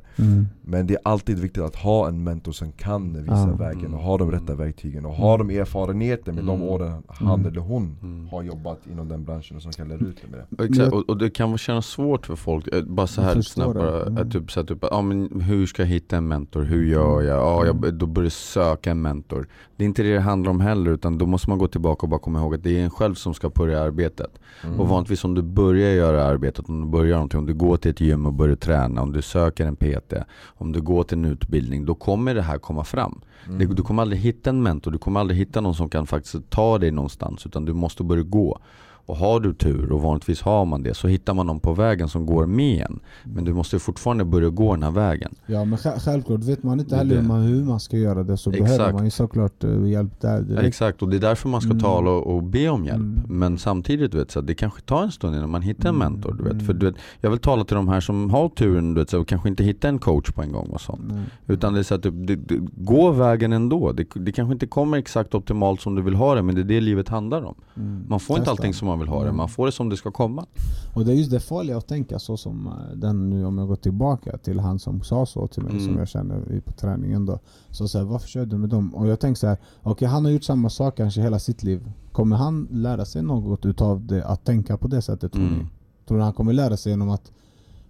[0.62, 3.56] Men det är alltid viktigt att ha en mentor som kan visa Ja.
[3.56, 6.68] vägen och ha de rätta verktygen och ha de erfarenheter med de Mm.
[6.70, 7.52] åren han Mm.
[7.52, 8.28] eller hon Mm.
[8.28, 11.10] har jobbat inom den branschen och som kan lära ut det med det Exakt, och,
[11.10, 14.18] och det kan kännas svårt för folk, eh, bara så här snabbt bara, Mm.
[14.18, 17.22] att typ, så här, typ, ja, men hur ska jag hitta en mentor, hur gör
[17.22, 17.38] jag?
[17.38, 20.62] Ja, jag då börjar jag söka en mentor Det är inte det det handlar om
[20.62, 22.90] heller utan då måste man gå tillbaka och bara komma ihåg att det är en
[22.90, 24.33] själv som ska börja arbetet
[24.64, 24.80] Mm.
[24.80, 27.92] Och vanligtvis om du börjar göra arbetet, om du börjar någonting, om du går till
[27.92, 30.14] ett gym och börjar träna, om du söker en PT
[30.46, 33.76] Om du går till en utbildning, då kommer det här komma fram Mm.
[33.76, 36.78] Du kommer aldrig hitta en mentor, du kommer aldrig hitta någon som kan faktiskt ta
[36.78, 38.60] dig någonstans utan du måste börja gå
[39.06, 42.10] Och har du tur, och vanligtvis har man det, så hittar man någon på vägen
[42.10, 42.99] som går med en.
[43.24, 45.36] Men du måste fortfarande börja gå den här vägen.
[45.45, 48.38] Ja men själv- självklart, vet man inte heller hur man, hur man ska göra det
[48.38, 48.70] så Exakt.
[48.78, 50.64] behöver man ju såklart eh, hjälp där direkt.
[50.68, 51.84] Exakt, och det är därför man ska Mm.
[51.84, 52.97] tala och, och be om hjälp.
[52.97, 53.22] Mm.
[53.28, 56.12] Men samtidigt, vet, så att det kanske tar en stund innan man hittar en Mm.
[56.14, 56.34] mentor.
[56.34, 56.54] Du vet.
[56.54, 56.66] Mm.
[56.66, 59.20] För du vet, jag vill tala till de här som har turen du vet, så,
[59.20, 61.01] och kanske inte hittar en coach på en gång och sånt.
[61.04, 61.24] Nej.
[61.47, 63.91] Utan det är så att du, du, du, gå vägen ändå.
[63.91, 66.66] Det, det kanske inte kommer exakt optimalt som du vill ha det, men det är
[66.66, 67.56] det livet handlar om.
[67.78, 68.04] Mm.
[68.10, 68.51] Man får inte Testa.
[68.51, 69.38] allting som man vill ha det, Mm.
[69.38, 70.46] man får det som det ska komma.
[70.94, 73.68] Och det är just det farliga att tänka så som eh, den nu, om jag
[73.68, 75.86] går tillbaka till han som sa så till mig, Mm.
[75.86, 77.39] som jag känner på träningen då.
[77.70, 78.96] Så säger varför kör du med dem?
[78.96, 81.91] Och jag tänker så här, okej han har gjort samma sak kanske hela sitt liv.
[82.12, 85.58] Kommer han lära sig något utav det, att tänka på det sättet tror Mm.
[85.60, 85.66] ni?
[86.08, 87.32] Tror ni han kommer lära sig genom att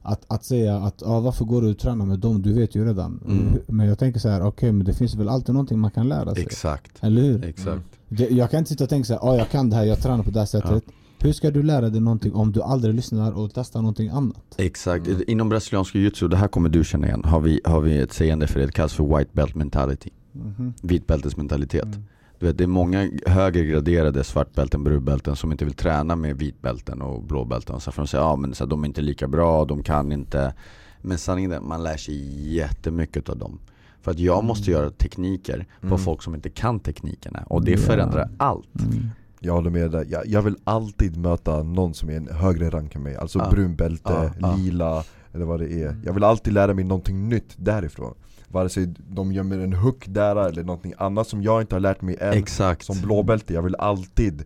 [0.03, 2.41] att, att säga att ah, varför går du och tränar med dem?
[2.41, 3.19] Du vet ju redan.
[3.25, 3.59] Mm.
[3.67, 6.35] Men jag tänker så här, okej men det finns väl alltid någonting man kan lära
[6.35, 6.43] sig?
[6.43, 7.03] Exakt.
[7.03, 7.45] Eller hur?
[7.45, 7.83] Exakt.
[8.09, 9.99] Det, jag kan inte sitta och tänka så här, ah, jag kan det här, jag
[9.99, 10.83] tränar på det här sättet.
[11.19, 14.55] Hur ska du lära dig någonting om du aldrig lyssnar och testar någonting annat?
[14.57, 15.07] Exakt.
[15.07, 15.23] Mm.
[15.27, 18.47] Inom brasiliansk jiu-jitsu, det här kommer du känna igen, har vi, har vi ett sägande
[18.47, 20.09] för det, det kallas för white belt mentality.
[20.31, 20.73] Mhm.
[20.81, 21.83] Vitbältesmentalitet.
[21.83, 22.03] Mm.
[22.43, 27.01] Du vet, det är många högre graderade svartbälten, brunbälten som inte vill träna med vitbälten
[27.01, 27.79] och blåbälten.
[27.79, 29.83] Så för de säger att ah, men så här, de är inte lika bra, de
[29.83, 30.53] kan inte.
[31.01, 33.59] Men sanningen är att man lär sig jättemycket av dem.
[34.01, 35.99] För att jag måste göra tekniker på Mm.
[35.99, 37.43] folk som inte kan teknikerna.
[37.47, 38.81] Och det förändrar allt.
[38.81, 39.09] Mm.
[39.39, 42.95] Jag håller med dig, jag, jag vill alltid möta någon som är en högre rank
[42.95, 43.49] än mig Alltså Ja.
[43.51, 44.55] brunbälte, ja.
[44.55, 48.13] lila eller vad det är Jag vill alltid lära mig någonting nytt därifrån
[48.53, 51.79] Vare sig de gör mig en hook där eller någonting annat som jag inte har
[51.79, 52.85] lärt mig än Exakt.
[52.85, 54.43] Som blåbälte, jag vill alltid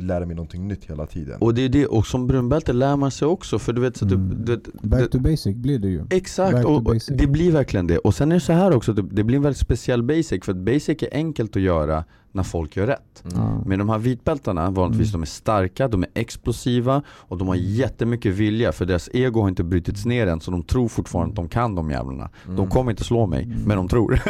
[0.00, 3.10] lära mig någonting nytt hela tiden Och det är det, och som brunbälte lär man
[3.10, 3.58] sig också.
[3.58, 4.44] För du vet, så att Mm.
[4.44, 6.04] du, du, Back to basic blir det ju.
[6.10, 7.98] Exakt, Back och, det blir verkligen det.
[7.98, 10.44] Och sen är det så här också, det, det blir en väldigt speciell basic.
[10.44, 13.24] För att basic är enkelt att göra när folk gör rätt.
[13.34, 13.62] Ja.
[13.66, 15.20] Men de här vitbältarna, vanligtvis Mm.
[15.20, 19.48] de är starka, de är explosiva och de har jättemycket vilja för deras ego har
[19.48, 22.30] inte brutits ner än så de tror fortfarande att de kan de jävlarna.
[22.44, 22.56] Mm.
[22.56, 23.58] De kommer inte slå mig, Mm.
[23.66, 24.20] men de tror.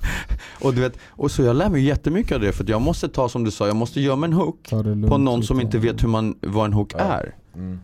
[0.64, 3.08] och du vet, och så jag lär mig jättemycket av det för att jag måste
[3.08, 4.68] ta som du sa, jag måste göra mig en hook
[5.08, 6.98] på någon som inte vet hur man, vad en hook Ja.
[7.00, 7.34] är.
[7.54, 7.78] Mm.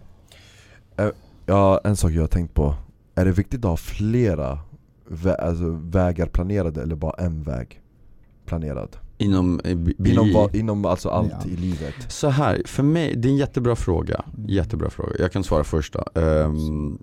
[0.97, 1.09] Eh,
[1.47, 2.75] Ja, en sak jag har tänkt på
[3.15, 4.59] Är det viktigt att ha flera
[5.11, 7.81] vä- alltså, vägar planerade eller bara en väg
[8.47, 8.97] planerad?
[9.23, 11.51] Inom, eh, bi- Inom, inom alltså allt Ja.
[11.51, 14.25] i livet Så här, för mig, det är en jättebra fråga.
[14.37, 14.49] Mm.
[14.51, 15.13] Jättebra fråga.
[15.19, 16.21] Jag kan svara först då.
[16.21, 16.99] Ehm,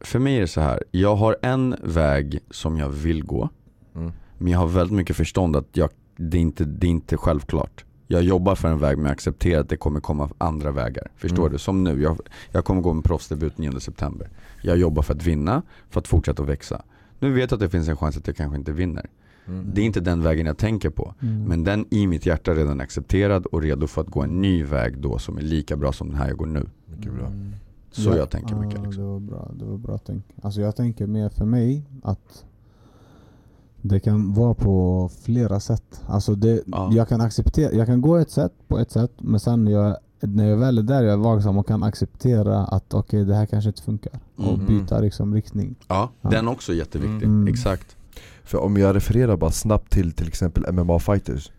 [0.00, 3.48] för mig är det så här, jag har en väg som jag vill gå.
[3.94, 4.12] Mm.
[4.38, 7.84] Men jag har väldigt mycket förstånd att jag, det, är inte, det är inte självklart.
[8.06, 11.10] Jag jobbar för en väg men jag accepterar att det kommer komma andra vägar.
[11.16, 11.52] Förstår Mm.
[11.52, 11.58] du?
[11.58, 12.18] Som nu, jag,
[12.52, 14.28] jag kommer gå en proffsdebut 9 september.
[14.62, 16.82] Jag jobbar för att vinna, för att fortsätta att växa.
[17.18, 19.06] Nu vet jag att det finns en chans att jag kanske inte vinner.
[19.50, 19.70] Mm.
[19.74, 21.14] Det är inte den vägen jag tänker på.
[21.22, 21.44] Mm.
[21.44, 24.64] Men den i mitt hjärta är redan accepterad och redo för att gå en ny
[24.64, 26.66] väg då som är lika bra som den här jag går nu.
[26.86, 27.52] Mycket bra Mm.
[27.92, 29.02] Så Ja, jag tänker mycket ja, liksom.
[29.04, 30.24] Det var bra, det var bra tänk.
[30.42, 32.44] Alltså jag tänker mer för mig att
[33.82, 36.02] det kan vara på flera sätt.
[36.06, 36.90] Alltså det, Ja.
[36.92, 39.96] jag kan acceptera, jag kan gå ett sätt på ett sätt men sen när jag,
[40.20, 43.46] när jag väl är där jag är vaksam och kan acceptera att okej det här
[43.46, 44.12] kanske inte funkar.
[44.36, 44.66] Och Mm.
[44.66, 45.74] byta liksom riktning.
[45.88, 46.30] Ja, Ja.
[46.30, 47.26] den också är jätteviktig.
[47.26, 47.48] Mm.
[47.48, 47.96] Exakt.
[48.50, 51.50] För om jag refererar bara snabbt till till exempel MMA-fighters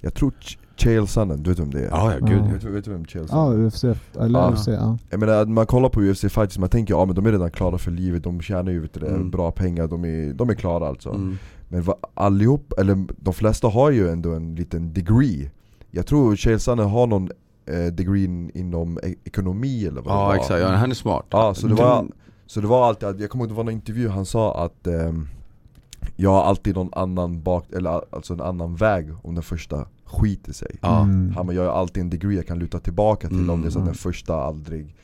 [0.00, 1.88] Jag tror Ch- Chael Sonnen, du vet vem det är?
[1.90, 2.38] Ja, ja gud.
[2.38, 2.52] Ja.
[2.52, 3.66] Vet, vet du vem Chael Ja, Sonnen är?
[3.66, 3.84] UFC,
[4.20, 4.52] eller Ja.
[4.54, 4.98] UFC, ja.
[5.10, 7.90] Jag menar, man kollar på UFC-fighters, man tänker ja men de är redan klara för
[7.90, 9.30] livet, de tjänar ju vet du, det, Mm.
[9.30, 11.38] bra pengar, de är, de är klara alltså Mm.
[11.68, 15.50] Men va, allihop, eller de flesta har ju ändå en liten degree
[15.90, 17.28] Jag tror Chael Sonnen har någon
[17.66, 20.94] eh, degree in- inom e- ekonomi eller vad det Ja var exakt, ja, han är
[20.94, 21.26] smart.
[21.30, 22.06] Ja, så det var,
[22.46, 24.86] så det var alltid, att- jag kommer ihåg det var någon intervju han sa att
[24.86, 25.28] ehm,
[26.20, 30.52] Jag har alltid någon annan bak, eller alltså en annan väg om den första skiter
[30.52, 31.02] sig Ja.
[31.02, 31.32] Mm.
[31.36, 33.78] Han jag har alltid en degree jag kan luta tillbaka till om det är så
[33.78, 33.86] att Mm.
[33.86, 34.94] den första aldrig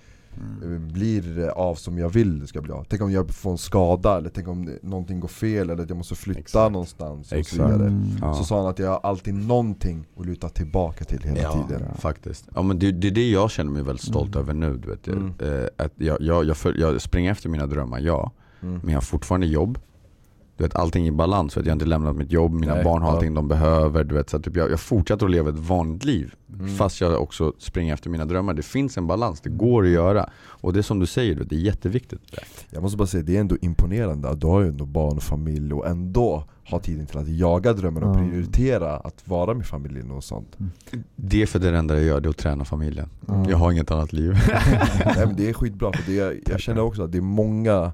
[0.63, 2.85] eh, blir eh, av som jag vill det ska bli av.
[2.89, 5.97] Tänk om jag får en skada, eller tänk om någonting går fel, eller att jag
[5.97, 6.73] måste flytta Exakt.
[6.73, 7.57] någonstans och Exakt.
[7.57, 8.05] så vidare Mm.
[8.21, 8.35] Ja.
[8.35, 11.83] Så sa han att jag har alltid någonting att luta tillbaka till hela ja, tiden
[11.99, 12.49] faktiskt.
[12.55, 14.39] Ja men det, det är det jag känner mig väldigt stolt Mm.
[14.45, 14.77] över nu.
[14.77, 15.09] Du vet.
[15.09, 15.33] Mm.
[15.41, 18.31] Eh, att jag, jag, jag, föl- jag springer efter mina drömmar, ja.
[18.63, 18.75] mm.
[18.83, 19.79] Men jag har fortfarande jobb.
[20.57, 22.85] Du vet, allting i balans, för att jag har inte lämnat mitt jobb, mina Nej,
[22.85, 23.15] barn har ja.
[23.15, 24.05] allting de behöver.
[24.05, 26.35] Du vet, så att typ jag, jag fortsätter att leva ett vanligt liv.
[26.55, 26.69] Mm.
[26.69, 28.55] Fast jag också springer efter mina drömmar.
[28.55, 30.31] Det finns en balans, det går att göra.
[30.39, 32.21] Och det är som du säger, du vet, det är jätteviktigt.
[32.71, 35.23] Jag måste bara säga, det är ändå imponerande att du har ju ändå barn och
[35.23, 38.21] familj och ändå ha tiden till att jaga drömmen och Ja.
[38.21, 40.57] prioritera att vara med familjen och sånt
[41.17, 43.09] Det är för det enda jag gör, det är att träna familjen.
[43.27, 43.45] Ja.
[43.51, 44.33] Jag har inget annat liv.
[45.05, 47.93] Nej men det är skitbra, för det, jag känner också att det är många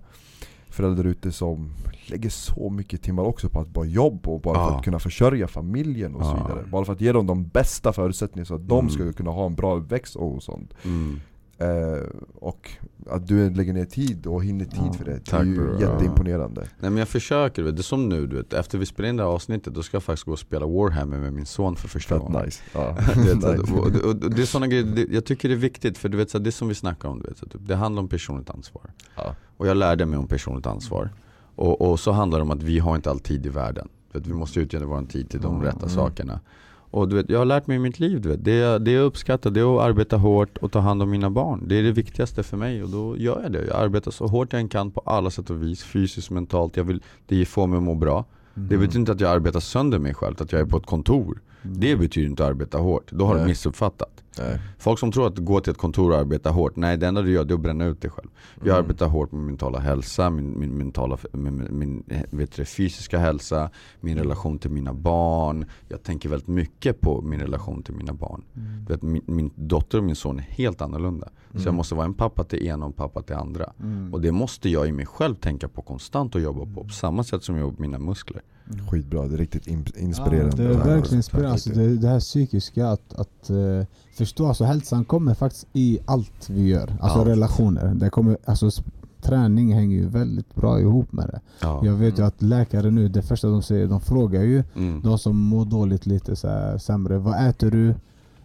[0.72, 1.70] föräldrar ute som
[2.06, 4.76] lägger så mycket timmar också på att bara jobb och bara för Ja.
[4.78, 6.46] att kunna försörja familjen och så Ja.
[6.46, 6.64] vidare.
[6.70, 8.90] Bara för att ge dem de bästa förutsättningarna så att de Mm.
[8.90, 10.74] ska kunna ha en bra uppväxt och sånt.
[10.84, 11.20] Mm.
[11.58, 12.02] Eh,
[12.34, 12.70] och
[13.10, 15.54] att du lägger ner tid och hinner tid Ja, för det, det tack är ju
[15.56, 15.80] bro.
[15.80, 16.60] jätteimponerande.
[16.60, 19.22] Nej men jag försöker, det är som nu du vet, efter vi spelar in det
[19.22, 22.14] här avsnittet då ska jag faktiskt gå och spela Warhammer med min son för första
[22.14, 22.62] Fett gången nice.
[22.74, 22.96] Ja.
[23.04, 23.16] Så att-
[23.58, 23.72] Nice.
[23.72, 26.16] och, och, och det är såna grejer, det, jag tycker det är viktigt för du
[26.18, 28.08] vet, så det är som vi snackar om, du vet, så typ, det handlar om
[28.08, 28.90] personligt ansvar.
[29.62, 31.10] Och jag lärde mig om personligt ansvar.
[31.56, 33.88] Och, och så handlar det om att vi har inte all tid i världen.
[34.12, 35.88] Vet, vi måste utnyttja vår tid till de Mm, rätta mm.
[35.90, 36.40] sakerna.
[36.90, 38.92] Och du vet, jag har lärt mig i mitt liv, du vet, det, jag- det
[38.92, 41.64] jag uppskattar det är att arbeta hårt och ta hand om mina barn.
[41.66, 43.64] Det är det viktigaste för mig och då gör jag det.
[43.66, 46.76] Jag arbetar så hårt jag än kan på alla sätt och vis, fysiskt, mentalt.
[46.76, 48.24] Jag vill, det får mig att må bra.
[48.54, 51.40] Det betyder inte att jag arbetar sönder mig själv, att jag är på ett kontor.
[51.62, 53.46] Det betyder inte att arbeta hårt, då har Nej.
[53.46, 54.22] missuppfattat.
[54.38, 54.58] Nej.
[54.78, 57.30] Folk som tror att gå till ett kontor och arbeta hårt, nej det enda du
[57.32, 58.28] gör det är att bränna ut dig själv.
[58.58, 58.78] Jag Mm.
[58.84, 63.18] arbetar hårt med min mentala hälsa, min, min, mentala, min, min, eh, vet du, fysiska
[63.18, 63.70] hälsa,
[64.00, 65.64] min relation till mina barn.
[65.88, 68.42] Jag tänker väldigt mycket på min relation till mina barn.
[68.56, 68.84] Mm.
[68.84, 71.28] Vet, min, min dotter och min son är helt annorlunda.
[71.50, 71.74] Så jag Mm.
[71.74, 73.72] måste vara en pappa till ena och en pappa till andra.
[73.80, 74.14] Mm.
[74.14, 77.24] Och det måste jag i mig själv tänka på konstant och jobba på, på samma
[77.24, 78.42] sätt som jag jobbar på mina muskler.
[78.90, 80.62] Skitbra, det är riktigt inspirerande.
[80.62, 80.84] Ja, det är här.
[80.94, 81.52] verkligen inspirerande.
[81.52, 83.86] Alltså, det, det här psykiska, att, att eh,
[84.26, 84.46] förstå.
[84.46, 86.96] Alltså, hälsan kommer faktiskt i allt vi gör.
[87.00, 87.24] Alltså Ja.
[87.24, 87.94] relationer.
[87.94, 88.70] Det kommer, alltså,
[89.22, 91.40] träning hänger ju väldigt bra ihop med det.
[91.60, 91.80] Ja.
[91.84, 95.00] Jag vet ju att läkare nu, det första de säger, de frågar ju Mm.
[95.02, 97.18] de som mår dåligt lite så här, sämre.
[97.18, 97.88] Vad äter du?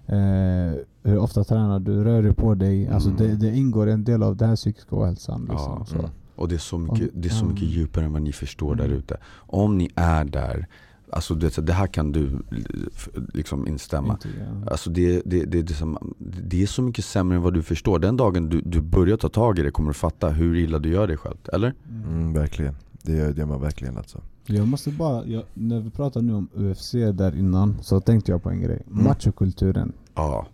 [0.06, 0.74] Eh,
[1.04, 2.04] hur ofta tränar du?
[2.04, 2.88] Rör du på dig?
[2.90, 3.22] Alltså Mm.
[3.22, 5.42] det, det ingår en del av den här psykiska ohälsan.
[5.42, 5.96] Liksom, Ja, så.
[6.00, 6.10] mm.
[6.36, 7.54] Och det är så mycket, det är så Mm.
[7.54, 8.88] mycket djupare än vad ni förstår Mm.
[8.90, 9.18] där ute.
[9.36, 10.68] Om ni är där,
[11.10, 12.39] alltså du vet, det här kan du
[13.34, 14.14] liksom instämma.
[14.14, 14.72] Inte, ja.
[14.72, 17.64] Alltså det, det, det, det, är som, det är så mycket sämre än vad du
[17.64, 17.99] förstår.
[17.99, 20.89] Den dagen du, du börjar ta tag i det kommer du fatta hur illa du
[20.89, 21.74] gör dig själv, eller?
[21.89, 22.76] Mm, verkligen.
[23.01, 24.22] Det gör, det gör man verkligen alltså.
[24.45, 28.43] Jag måste bara, jag, när vi pratade nu om UFC där innan så tänkte jag
[28.43, 28.84] på en grej.
[28.88, 29.03] Mm.
[29.03, 29.93] Machokulturen.
[30.16, 30.47] Ja.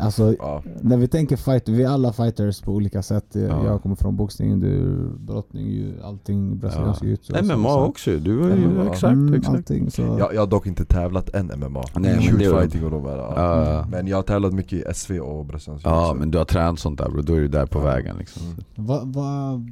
[0.00, 0.62] Alltså Ja.
[0.80, 3.24] när vi tänker fight, vi är alla fighters på olika sätt.
[3.32, 3.64] Ja.
[3.66, 7.06] Jag kommer från boxning, du brottning, ju allting brasiliansk ja.
[7.06, 7.32] jiu-jitsu.
[7.38, 8.84] och MMA så- också du är ju, MMA.
[8.92, 9.56] exakt, Mm, exakt.
[9.56, 10.02] Allting, så.
[10.02, 11.84] Jag, jag har dock inte tävlat än MMA.
[11.96, 13.04] Nej, Shoot fighting och de.
[13.04, 13.32] Ja.
[13.36, 16.18] Ja, Men jag har tävlat mycket i SV och brasiliansk ja jiu-jitsu.
[16.18, 17.84] men du har tränat sånt där bro, då är du där på Ja.
[17.84, 18.42] vägen liksom.
[18.42, 18.56] Mm.
[18.74, 19.70] Vad vad-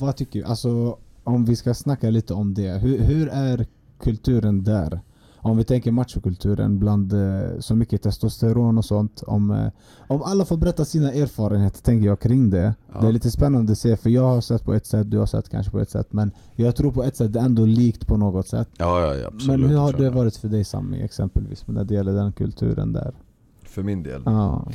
[0.00, 0.44] vad tycker du?
[0.44, 2.78] Alltså om vi ska snacka lite om det.
[2.78, 3.66] Hur, hur är
[4.02, 5.00] kulturen där?
[5.42, 9.22] Om vi tänker machokulturen bland eh, så mycket testosteron och sånt.
[9.26, 9.66] Om, eh,
[10.08, 12.74] om alla får berätta sina erfarenheter tänker jag kring det.
[12.92, 13.00] Ja.
[13.00, 15.26] Det är lite spännande att se för jag har sett på ett sätt, du har
[15.26, 16.12] sett kanske på ett sätt.
[16.12, 18.68] Men jag tror på ett sätt det är ändå likt på något sätt.
[18.76, 19.60] Ja, ja, ja absolut.
[19.60, 23.14] men hur har det varit för dig Sami exempelvis när det gäller den kulturen där?
[23.64, 24.22] För min del.
[24.24, 24.66] Ja.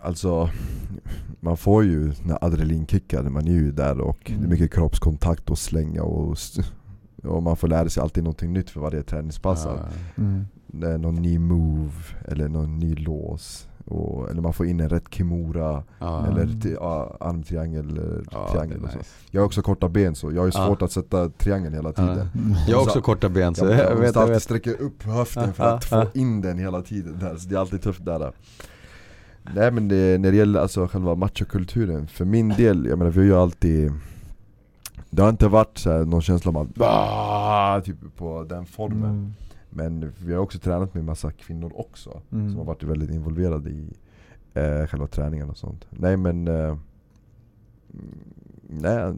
[0.00, 0.48] Alltså,
[1.40, 4.50] man får ju när adrenalinkickar, man är ju där och det är Mm.
[4.50, 6.36] mycket kroppskontakt och slänga och,
[7.22, 9.62] och man får lära sig alltid någonting nytt för varje träningspass.
[9.64, 9.78] Ja,
[10.16, 10.44] Mm.
[11.02, 11.92] Någon ny move
[12.28, 13.68] eller någon ny lås.
[13.84, 16.26] Och, eller man får in en rätt kimura, ja.
[16.26, 18.98] eller ja, armtriangel, eller Ja, triangel det och så.
[18.98, 19.10] nice.
[19.30, 22.28] Jag har också korta ben så jag har svårt att sätta triangeln hela tiden.
[22.68, 24.42] Jag har också Så- korta ben så Jag, jag, jag måste alltid vet.
[24.42, 27.82] sträcka upp höften för att få in den hela tiden där, så det är alltid
[27.82, 28.32] tufft där.
[29.54, 33.18] Nej men det, när det gäller alltså själva machokulturen, för min del, jag menar vi
[33.18, 33.92] har ju alltid
[35.14, 39.32] Det har inte varit så här, någon känsla om att typ på den formen Mm.
[39.70, 42.48] Men vi har också tränat med massa kvinnor också Mm.
[42.50, 43.86] Som har varit väldigt involverade i
[44.54, 46.78] eh, själva träningen och sånt Nej men eh, mm,
[48.68, 49.12] Nej,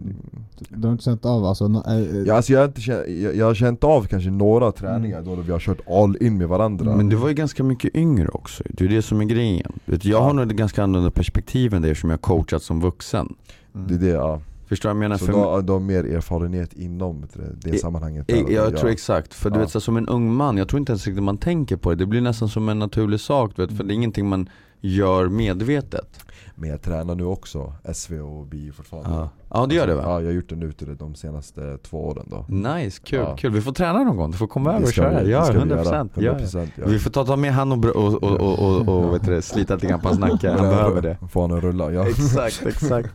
[0.68, 1.64] Du har inte känt av alltså?
[1.64, 4.30] no- eh, eh, Ja, alltså jag, har inte känt, jag, jag har känt av kanske
[4.30, 7.64] några träningar då vi har kört all in med varandra Men du var ju ganska
[7.64, 9.72] mycket yngre också, det är det som är grejen.
[9.84, 13.34] Jag har nog ett ganska annorlunda perspektiv än dig eftersom jag har coachat som vuxen.
[13.74, 13.86] mm.
[13.88, 14.40] Det är det, ja.
[14.66, 15.18] Förstår du vad jag menar?
[15.18, 18.72] Så För då har de mer erfarenhet inom det, det I- sammanhanget jag, där, jag
[18.72, 18.78] ja.
[18.78, 19.60] tror exakt, för du Ja.
[19.60, 21.96] vet så som en ung man, jag tror inte ens riktigt man tänker på det.
[21.96, 24.48] Det blir nästan som en naturlig sak, du vet, för det är ingenting man
[24.80, 26.18] gör medvetet.
[26.56, 30.02] Men jag tränar nu också SV och BI fortfarande Ja, ja det gör det va?
[30.04, 33.36] Ja, jag har gjort det nu till de senaste två åren då Nice, kul, Ja.
[33.36, 33.52] kul.
[33.52, 35.18] Vi får träna någon gång, du får komma över och köra.
[35.18, 35.66] vi- det Ja, ska vi 100%.
[35.84, 36.08] göra.
[36.14, 36.32] Ja, ja.
[36.38, 36.84] 100% ja.
[36.86, 39.42] Vi får ta, ta med han och, och, och, och, och, och, och vet du,
[39.42, 41.18] slita lite grann på hans nacke, han behöver det.
[41.30, 42.08] Få honom att rulla, ja.
[42.08, 43.10] Exakt, exakt.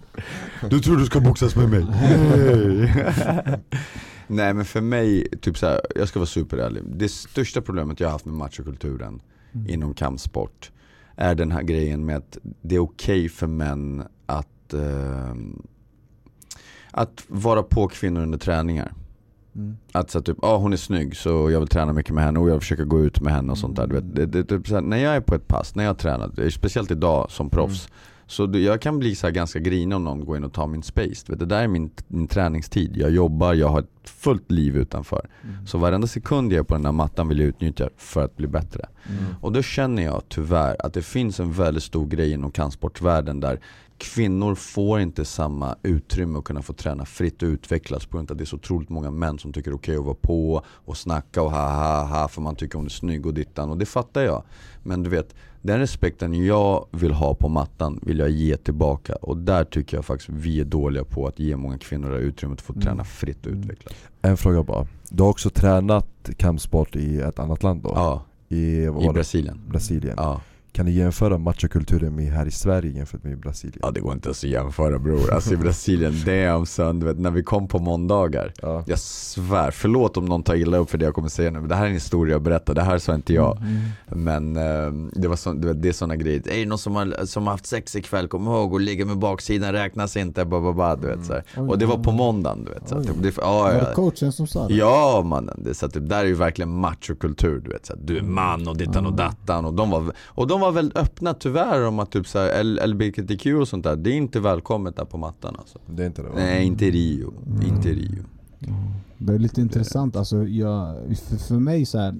[0.69, 1.85] Du tror du ska boxas med mig?
[4.27, 6.83] Nej men för mig, typ så här, jag ska vara superärlig.
[6.85, 9.21] Det största problemet jag har haft med machokulturen
[9.53, 9.69] Mm.
[9.69, 10.71] inom kampsport
[11.19, 15.35] är den här grejen med att det är okej för män att, eh,
[16.91, 18.93] att vara på kvinnor under träningar.
[19.55, 19.77] Mm.
[19.91, 22.39] Att så här, typ, ah, hon är snygg så jag vill träna mycket med henne
[22.39, 23.87] och jag vill försöka gå ut med henne och sånt där.
[23.87, 25.97] Du vet, det, det, typ så här, när jag är på ett pass, när jag
[26.35, 27.89] det är speciellt idag som proffs,
[28.29, 31.25] Så jag kan bli så ganska grinig om någon går in och tar min space.
[31.27, 32.97] Vet, det där är min, min träningstid.
[32.97, 35.29] Jag jobbar, jag har ett fullt liv utanför.
[35.43, 35.67] Mm.
[35.67, 38.47] Så varenda sekund jag är på den där mattan vill jag utnyttja för att bli
[38.47, 38.85] bättre.
[39.09, 39.35] Mm.
[39.41, 43.59] Och då känner jag tyvärr att det finns en väldigt stor grej inom kampsportsvärlden där
[43.99, 48.35] kvinnor får inte samma utrymme att kunna få träna fritt och utvecklas på grund av
[48.35, 50.61] att det är så otroligt många män som tycker det är okej att vara på
[50.67, 53.77] och snacka och ha ha ha för man tycker hon är snygg och dittan och
[53.77, 54.43] det fattar jag.
[54.83, 59.37] Men du vet, den respekten jag vill ha på mattan vill jag ge tillbaka och
[59.37, 62.59] där tycker jag faktiskt vi är dåliga på att ge många kvinnor det här utrymmet
[62.59, 62.85] att få Mm.
[62.85, 63.59] träna fritt och Mm.
[63.63, 63.93] utvecklas.
[64.21, 64.87] En fråga bara.
[65.09, 67.91] Du har också tränat kampsport i ett annat land då?
[67.95, 68.25] Ja,
[68.55, 69.09] I, vad i?
[69.09, 69.61] Brasilien.
[69.69, 70.13] Brasilien.
[70.17, 70.41] Ja.
[70.71, 73.79] Kan du jämföra machokulturen med här i Sverige jämfört med i Brasilien?
[73.81, 75.33] ja, det går inte ens att jämföra bror.
[75.33, 78.83] Alltså i Brasilien, damn son, du vet när vi kom på måndagar Ja.
[78.87, 81.69] Jag svär, förlåt om någon tar illa upp för det jag kommer säga nu, men
[81.69, 83.57] det här är en historia jag berättar, det här sa inte jag.
[83.57, 83.77] Mm.
[84.25, 86.95] Men eh, det, var så, du vet, det är sådana grejer, är det någon som
[86.95, 90.61] har, som har haft sex ikväll, kom ihåg att ligga med baksidan räknas inte, ba,
[90.61, 91.33] ba, ba, du vet, så.
[91.33, 92.89] Oj, Och det var på måndagen du vet.
[92.89, 93.15] Så att, Oj.
[93.21, 94.73] det, ja, Var det coachen som sa det?
[94.73, 98.07] Ja mannen, det, så att det där är ju verkligen machokultur du vet så att
[98.07, 101.33] Du är man och dittan och dattan och de var, och de var väldigt öppna
[101.33, 105.05] tyvärr om att typ så här, LBGTQ och sånt där, det är inte välkommet där
[105.05, 105.79] på mattan alltså.
[105.85, 106.35] Det är inte det va?
[106.35, 108.23] Nej inte i Rio, inte i Rio
[109.17, 112.15] Det är lite intressant alltså, jag, för, för mig så här,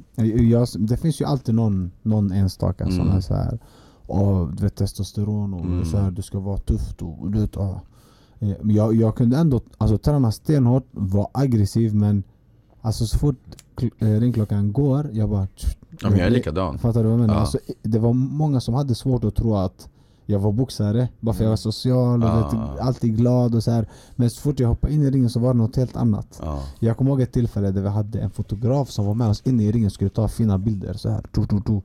[0.52, 2.96] jag, det finns ju alltid någon, någon enstaka Mm.
[2.98, 3.60] som är så här,
[4.06, 5.86] och, du vet testosteron och Mm.
[5.86, 7.82] så här, du ska vara tufft och du vet, ah.
[8.40, 12.24] Eh, jag, jag kunde ändå alltså, träna stenhårt, vara aggressiv men
[12.82, 13.40] alltså så fort
[14.00, 15.48] ringklockan går, jag bara
[16.02, 17.34] Ja men jag är likadan Fattar du vad jag menar?
[17.34, 17.40] Ja.
[17.40, 19.90] Alltså, det var många som hade svårt att tro att
[20.26, 22.50] jag var boxare, bara för jag var social och Ja.
[22.50, 23.88] vet, alltid glad och så här.
[24.16, 26.40] Men så fort jag hoppade in i ringen så var det något helt annat.
[26.44, 26.60] ja.
[26.80, 29.64] Jag kommer ihåg ett tillfälle där vi hade en fotograf som var med oss inne
[29.64, 31.22] i ringen och skulle ta fina bilder så här.
[31.34, 31.82] Tu, tu, tu.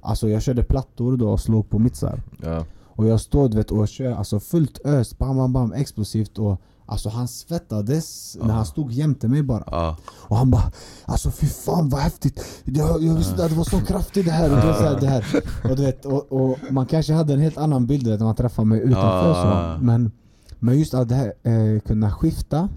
[0.00, 2.22] Alltså jag körde plattor då och slog på mittsar.
[2.42, 2.64] Ja.
[2.96, 6.60] Och jag står du vet, och kör alltså fullt ös, bam bam bam, explosivt och
[6.86, 9.96] Alltså han svettades när han stod jämte mig bara.
[10.10, 10.72] Och han bara
[11.04, 12.44] Alltså fy fan vad häftigt!
[12.64, 15.06] Jag, jag visste inte att det var så kraftigt det här och det, här, det
[15.06, 15.24] här.
[15.70, 18.66] Och, du vet, och, och man kanske hade en helt annan bild när man träffade
[18.68, 19.84] mig utanför så.
[19.84, 20.12] Men,
[20.58, 22.68] men just att det här eh, kunna skifta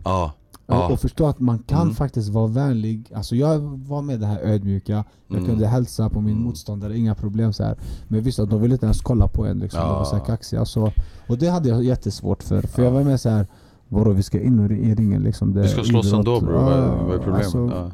[0.66, 1.96] och, och förstå att man kan Mm.
[1.96, 3.12] faktiskt vara vänlig.
[3.16, 5.46] Alltså jag var med det här ödmjuka, jag Mm.
[5.50, 6.44] kunde hälsa på min Mm.
[6.46, 7.78] motståndare, inga problem så här.
[8.08, 9.88] Men visst att de ville inte ens kolla på en liksom, Ja.
[9.88, 10.66] de var så här kaxiga.
[10.66, 10.92] Så,
[11.28, 13.48] och det hade jag jättesvårt för, för jag var med så här
[13.90, 15.54] Vadå vi ska in i ringen liksom?
[15.54, 16.20] Det Du ska är slåss idrott.
[16.20, 17.40] ändå bror, är- vad är Ja, problemet?
[17.44, 17.92] alltså, ja.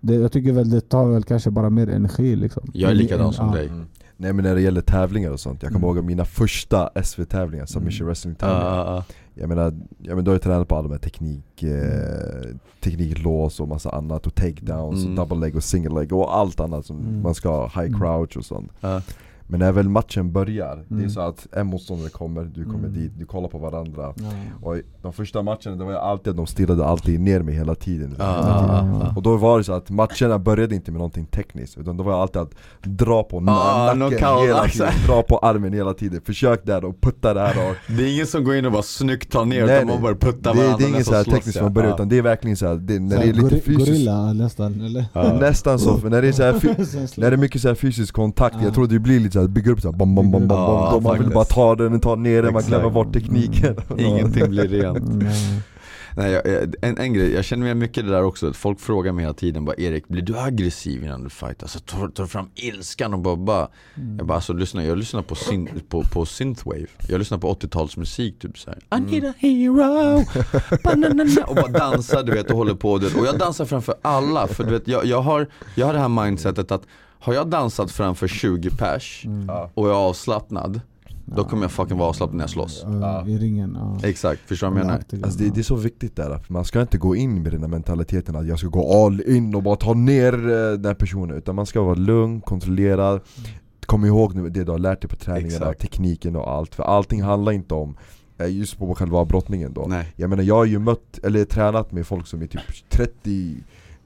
[0.00, 2.70] det, jag tycker väl det tar väl kanske bara mer energi liksom.
[2.74, 3.54] Jag är likadan som Ja.
[3.54, 3.84] dig Mm.
[4.16, 5.96] Nej men när det gäller tävlingar och sånt, jag kommer Mm.
[5.96, 9.04] ihåg mina första SV-tävlingar, submission wrestling Ja, tävlingar ja, ja.
[9.34, 9.64] Jag menar,
[9.98, 13.90] jag menar, du har ju tränat på alla de här teknik, eh, tekniklås och massa
[13.90, 15.18] annat och takedowns Mm.
[15.18, 17.22] och double leg och single leg och allt annat som Mm.
[17.22, 18.00] man ska ha, high Mm.
[18.00, 19.00] crouch och sånt Ja.
[19.46, 21.10] Men när väl matchen börjar, det är Mm.
[21.10, 22.92] så att en motståndare kommer, du kommer Mm.
[22.92, 24.24] dit, du kollar på varandra Ja.
[24.62, 28.14] Och de första matcherna, det var alltid att de stirrade alltid ner mig hela tiden,
[28.18, 29.00] Ja, hela tiden.
[29.00, 29.12] ja.
[29.16, 32.22] Och då var det så att matcherna började inte med någonting tekniskt Utan det var
[32.22, 33.40] alltid att dra på Ah,
[33.94, 34.78] nacken knockout, hela alltså.
[34.78, 38.26] tiden, dra på armen hela tiden Försök där och putta där och Det är ingen
[38.26, 39.94] som går in och bara snyggt tar ner Nej, utan nej.
[39.96, 41.94] man bara puttar det, varandra det är ingen så här tekniskt från början Ja.
[41.96, 44.80] utan det är verkligen så här, det, när Så det är lite fysiskt Gorilla nästan
[44.80, 45.40] eller?
[45.40, 46.52] Nästan så, för när det är så här,
[47.20, 48.64] när det är mycket så här fysisk kontakt, Ja.
[48.64, 50.58] jag tror det blir lite så här, bygger upp så här, bom, bom, bom, bom,
[50.58, 53.76] Ja, bom, Man vill bara ta den, ta ner den, man glömmer bort tekniken.
[53.98, 54.98] Ingenting blir rent.
[54.98, 55.26] Mm,
[56.16, 59.12] Nej, jag, en, en grej, jag känner mig mycket det där också, att folk frågar
[59.12, 61.64] mig hela tiden bara Erik, blir du aggressiv innan du fightar?
[61.64, 64.18] Alltså tar, tar du fram ilskan och bara, bara mm.
[64.18, 66.86] Jag bara alltså lyssna, jag lyssnar på, syn, på, på synthwave.
[67.08, 70.24] Jag lyssnar på 80-talsmusik typ såhär I need a hero,
[70.84, 71.44] Ba-na-na-na.
[71.46, 73.16] och bara dansar du vet och håller på du vet.
[73.16, 76.08] Och jag dansar framför alla, för du vet jag, jag, har, jag har det här
[76.08, 76.82] mindsetet att
[77.22, 79.48] Har jag dansat framför 20 pers Mm.
[79.74, 80.80] Och jag är avslappnad
[81.24, 84.08] Då kommer jag fucking vara avslappnad när jag slåss Ja, I ringen, ja.
[84.08, 85.24] Exakt, förstår du vad jag menar?
[85.24, 87.60] Alltså det, det är så viktigt där, att man ska inte gå in med den
[87.60, 90.94] här mentaliteten att jag ska gå all in och bara ta ner eh, den här
[90.94, 93.20] personen Utan man ska vara lugn, kontrollerad
[93.86, 95.80] Kom ihåg nu det du har lärt dig på träningarna, Exakt.
[95.80, 97.96] tekniken och allt För allting handlar inte om
[98.38, 101.92] eh, just på själva brottningen då Nej Jag menar jag har ju mött, eller tränat
[101.92, 103.56] med folk som är typ 30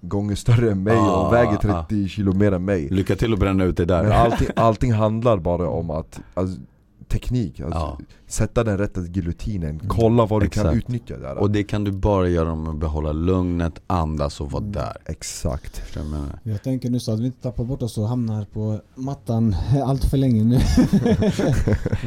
[0.08, 1.84] gånger större än mig Ah, och väger ah.
[1.88, 4.92] 30 kilo mer än mig Lycka till att bränna ut det där Men allting, allting
[4.92, 6.60] handlar bara om att, alltså,
[7.08, 7.98] teknik, alltså, Ja.
[8.26, 10.76] Sätta den rätta giljotinen, kolla vad du kan Exakt.
[10.76, 14.62] utnyttja där Och det kan du bara göra om att behålla lugnet, andas och vara
[14.62, 14.72] Mm.
[14.72, 16.52] där Exakt jag?
[16.52, 20.04] Jag tänker nu så att vi inte tappar bort oss och hamnar på mattan allt
[20.04, 20.58] för länge nu.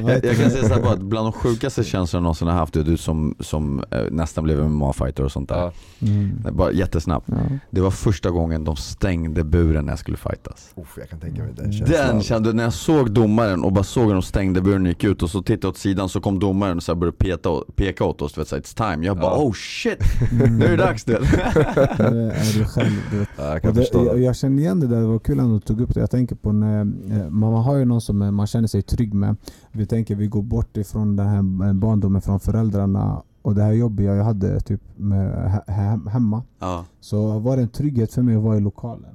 [0.08, 2.74] Jag, jag kan säga såhär bara att bland de sjukaste känslorna jag någonsin har haft,
[2.74, 5.72] det är du som, som eh, nästan blev MMA-fighter och sånt där.
[6.02, 6.38] Mm.
[6.52, 7.36] Bara jättesnabbt Ja.
[7.70, 11.44] Det var första gången de stängde buren när jag skulle fightas Uff, jag kan tänka
[11.44, 14.62] mig den känslan Den kände, när jag såg domaren och bara såg hur de stängde
[14.62, 16.84] buren och gick ut och så tittade jag åt sidan och så kom domaren och
[16.84, 19.06] så började peta, peka åt oss, du vet, så här, it's time.
[19.06, 19.44] Jag bara Ja.
[19.44, 20.00] oh shit,
[20.32, 20.58] Mm.
[20.58, 21.22] nu är det dags du vet.
[21.98, 23.30] Det är du själv, du vet.
[23.38, 24.22] Ja, jag kan Och det, förstå jag, det.
[24.22, 26.00] jag känner igen det där, det var kul att du tog upp det.
[26.00, 29.14] Jag tänker på när eh, man har ju någon som eh, man känner sig trygg
[29.14, 29.36] med.
[29.72, 33.72] Vi tänker vi går bort ifrån den här eh, barndomen från föräldrarna och det här
[33.74, 36.44] jobbiga jag hade typ med, he, he, hemma.
[36.60, 36.86] Ja.
[37.00, 39.10] Så var det en trygghet för mig att vara i lokalen.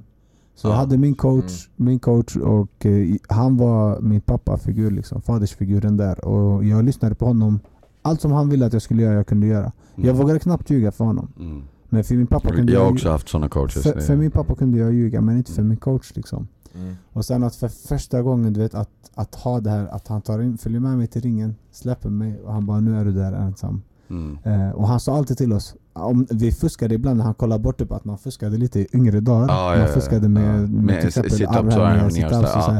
[0.55, 0.77] Så jag Ja.
[0.77, 6.25] hade min coach, min coach och eh, han var min pappafigur, liksom, fadersfiguren där.
[6.25, 7.59] Och jag lyssnade på honom.
[8.01, 9.71] Allt som han ville att jag skulle göra, jag kunde göra.
[9.95, 10.17] Jag Mm.
[10.17, 11.27] vågade knappt ljuga för honom.
[11.39, 11.61] Mm.
[11.89, 13.83] Men för min pappa kunde Jag har jag, också haft sådana coaches.
[13.83, 16.47] för, för min pappa kunde jag ljuga, men inte för min coach liksom.
[16.75, 16.95] Mm.
[17.13, 20.21] Och sen att för första gången, du vet, att, att ha det här, att han
[20.21, 23.11] tar in, följer med mig till ringen, släpper mig och han bara nu är du
[23.11, 23.81] där ensam.
[24.09, 24.37] Mm.
[24.43, 27.77] Eh, och han sa alltid till oss, om vi fuskade ibland när han kollade bort
[27.79, 29.47] typ att man fuskade lite i yngre dagar.
[29.49, 30.61] Ja, man ja, fuskade med, ja.
[30.61, 32.29] med, med till exempel sit-ups och armhävningar.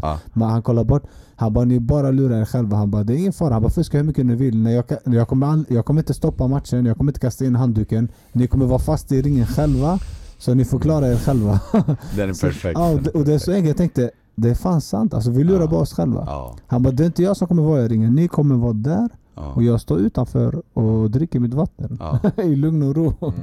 [0.02, 1.04] Ja, Men han kollade bort,
[1.36, 2.78] han bara ni bara lurar er själva.
[2.78, 4.66] Han bara det är ingen fara, han bara fuska hur mycket ni vill.
[4.66, 8.08] Jag, jag, kommer, all- jag kommer inte stoppa matchen, jag kommer inte kasta in handduken.
[8.32, 10.00] Ni kommer vara fast i ringen själva.
[10.38, 11.60] Så ni får klara er själva.
[12.16, 12.80] Den är Så- perfekt.
[12.80, 15.14] Ja, och, det, och det är så enkelt, jag tänkte det är fan sant.
[15.14, 15.68] Alltså, vi lurar Ja.
[15.68, 16.24] bara oss själva.
[16.28, 18.74] Ja, Han bara det är inte jag som kommer vara i ringen, ni kommer vara
[18.74, 19.54] där ja.
[19.54, 21.98] och jag står utanför och dricker mitt vatten.
[22.00, 22.20] Ja.
[22.44, 23.14] I lugn och ro.
[23.22, 23.34] Mm.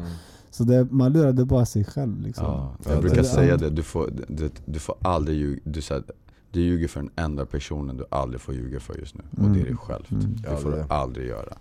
[0.51, 2.45] Så det, man lurade bara sig själv liksom.
[2.45, 5.81] Ja, Ja, jag brukar det- säga det, du får, du, du får aldrig ljuga, du,
[5.83, 6.03] så här,
[6.51, 9.61] du ljuger för den enda personen du aldrig får ljuga för just nu och det
[9.61, 10.05] är dig själv.
[10.11, 10.37] Mm.
[10.43, 11.55] Det får du aldrig göra.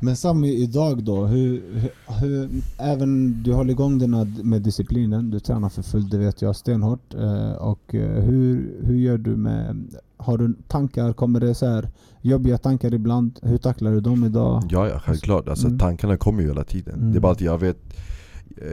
[0.00, 5.30] Men Sami, idag då, hur, hur, hur, även du håller igång den här med disciplinen,
[5.30, 7.14] du tränar för fullt, det vet jag stenhårt.
[7.14, 11.88] Eh, och eh, hur, hur gör du med, har du tankar, kommer det så här
[12.22, 13.38] jobbiga tankar ibland?
[13.42, 14.62] Hur tacklar du dem idag?
[14.70, 15.48] Ja, ja självklart.
[15.48, 15.78] Alltså, Mm.
[15.78, 16.94] Tankarna kommer ju hela tiden.
[16.94, 17.12] Mm.
[17.12, 17.78] Det är bara att jag vet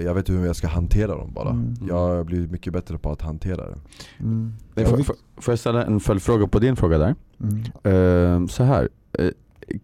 [0.03, 1.49] jag vet hur jag ska hantera dem bara.
[1.49, 1.75] Mm.
[1.87, 3.77] Jag har blivit mycket bättre på att hantera det.
[4.19, 4.53] Mm.
[4.75, 7.15] Får, vi- får, får jag ställa en följdfråga på din fråga där?
[7.41, 8.43] Mm.
[8.43, 8.89] Eh, så här.
[9.19, 9.29] eh,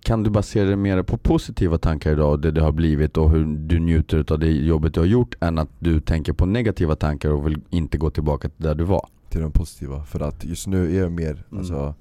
[0.01, 3.29] kan du basera det mer på positiva tankar idag och det det har blivit och
[3.29, 6.95] hur du njuter av det jobbet du har gjort än att du tänker på negativa
[6.95, 9.07] tankar och vill inte gå tillbaka till där du var?
[9.29, 10.03] Till de positiva.
[10.03, 11.59] För att just nu är jag mer, Mm.
[11.59, 11.93] alltså,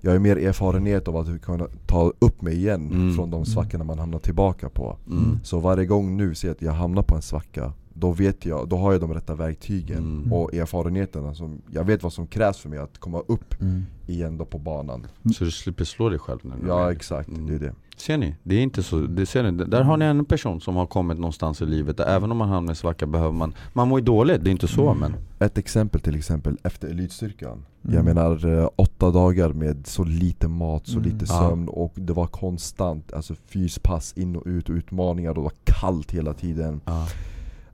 [0.00, 3.14] jag har mer erfarenhet av att kunna ta upp mig igen Mm.
[3.14, 4.96] från de svackorna man hamnar tillbaka på.
[5.10, 5.38] Mm.
[5.42, 8.68] Så varje gång nu ser jag att jag hamnar på en svacka, då vet jag,
[8.68, 10.32] då har jag de rätta verktygen Mm.
[10.32, 13.82] och erfarenheterna som, jag vet vad som krävs för mig att komma upp Mm.
[14.06, 15.06] igen då på banan.
[15.36, 16.52] Så du slipper slå dig själv nu?
[16.68, 17.46] Ja exakt, Mm.
[17.46, 17.74] det är det.
[17.96, 18.34] Ser ni?
[18.42, 21.18] Det är inte så, det ser ni, där har ni en person som har kommit
[21.18, 24.04] någonstans i livet där även om man hamnar i svacka behöver man, man mår ju
[24.04, 27.64] dåligt, det är inte så men Ett exempel till exempel efter elitstyrkan.
[27.84, 27.96] Mm.
[27.96, 31.04] Jag menar eh, åtta dagar med så lite mat, så Mm.
[31.12, 31.38] lite Ja.
[31.48, 36.10] sömn och det var konstant alltså fyspass in och ut, utmaningar och det var kallt
[36.10, 36.80] hela tiden.
[36.84, 37.06] ja.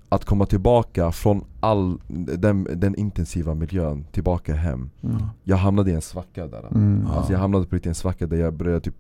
[0.09, 4.91] Att komma tillbaka från all den, den intensiva miljön, tillbaka hem.
[5.03, 5.17] Mm.
[5.45, 6.67] Jag hamnade i en svacka där.
[6.75, 7.07] Mm.
[7.07, 8.95] Alltså jag hamnade på riktigt i en svacka där jag började typ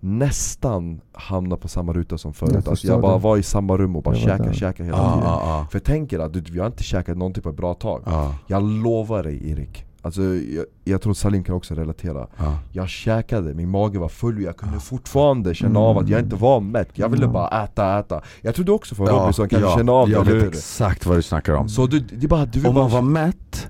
[0.00, 2.54] nästan hamna på samma ruta som Jag förut.
[2.56, 3.18] Alltså förstår jag bara det.
[3.22, 5.26] var i samma rum och bara Jag käka, käka hela Ja, tiden.
[5.28, 5.66] ja, ja.
[5.70, 8.02] För tänk er att du, vi har inte käkat någonting på ett bra tag.
[8.06, 12.26] Ja, Jag lovar dig Erik, alltså, jag, jag tror Salim kan också relatera.
[12.38, 12.58] ja.
[12.72, 15.82] Jag käkade, min mage var full och jag kunde fortfarande känna Mm.
[15.82, 16.88] av att jag inte var mätt.
[16.94, 17.32] Jag ville Mm.
[17.34, 18.22] bara äta, äta.
[18.42, 21.22] Jag tror du också från Robinson kan känna av det, jag vet exakt vad du
[21.22, 21.68] snackar om.
[21.68, 22.82] Så du, det bara, du Om bara...
[22.84, 23.68] man var mätt,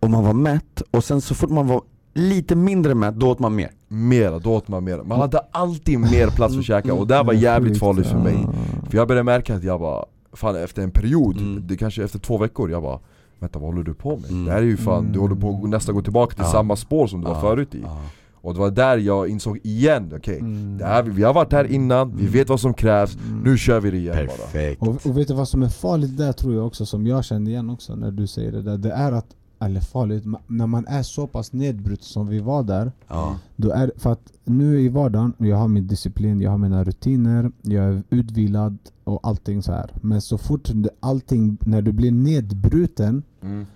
[0.00, 1.82] och man var mätt, och sen så fort man var
[2.14, 3.70] lite mindre mätt, då åt man mer.
[3.88, 5.02] Mera, då åt man mer.
[5.02, 8.06] Man hade alltid mer plats för att käka och det här var jävligt Sjukt, farligt
[8.06, 8.38] för mig.
[8.42, 8.52] ja.
[8.90, 11.66] För jag började märka att jag bara, fan efter en period, Mm.
[11.66, 12.98] det kanske efter två veckor, jag bara
[13.38, 14.30] Vänta vad håller du på med?
[14.30, 14.44] Mm.
[14.44, 15.20] Det här är ju fan, du Mm.
[15.20, 16.50] håller på att nästan gå tillbaka till Ja.
[16.52, 18.00] samma spår som du var Ja, förut i ja.
[18.40, 20.78] Och det var där jag insåg igen, okej Mm.
[20.78, 23.40] det här, Vi har varit här innan, vi vet vad som krävs, Mm.
[23.42, 24.82] nu kör vi det igen bara Perfekt.
[24.82, 27.50] Och, och vet du vad som är farligt där tror jag också, som jag kände
[27.50, 29.26] igen också när du säger det där, det är att,
[29.58, 33.38] eller farligt, när man är så pass nedbruten som vi var där, Ja.
[33.56, 37.50] då är för att nu i vardagen, jag har min disciplin, jag har mina rutiner,
[37.62, 39.90] jag är utvilad och allting så här.
[40.02, 43.66] Men så fort allting, när du blir nedbruten, mm.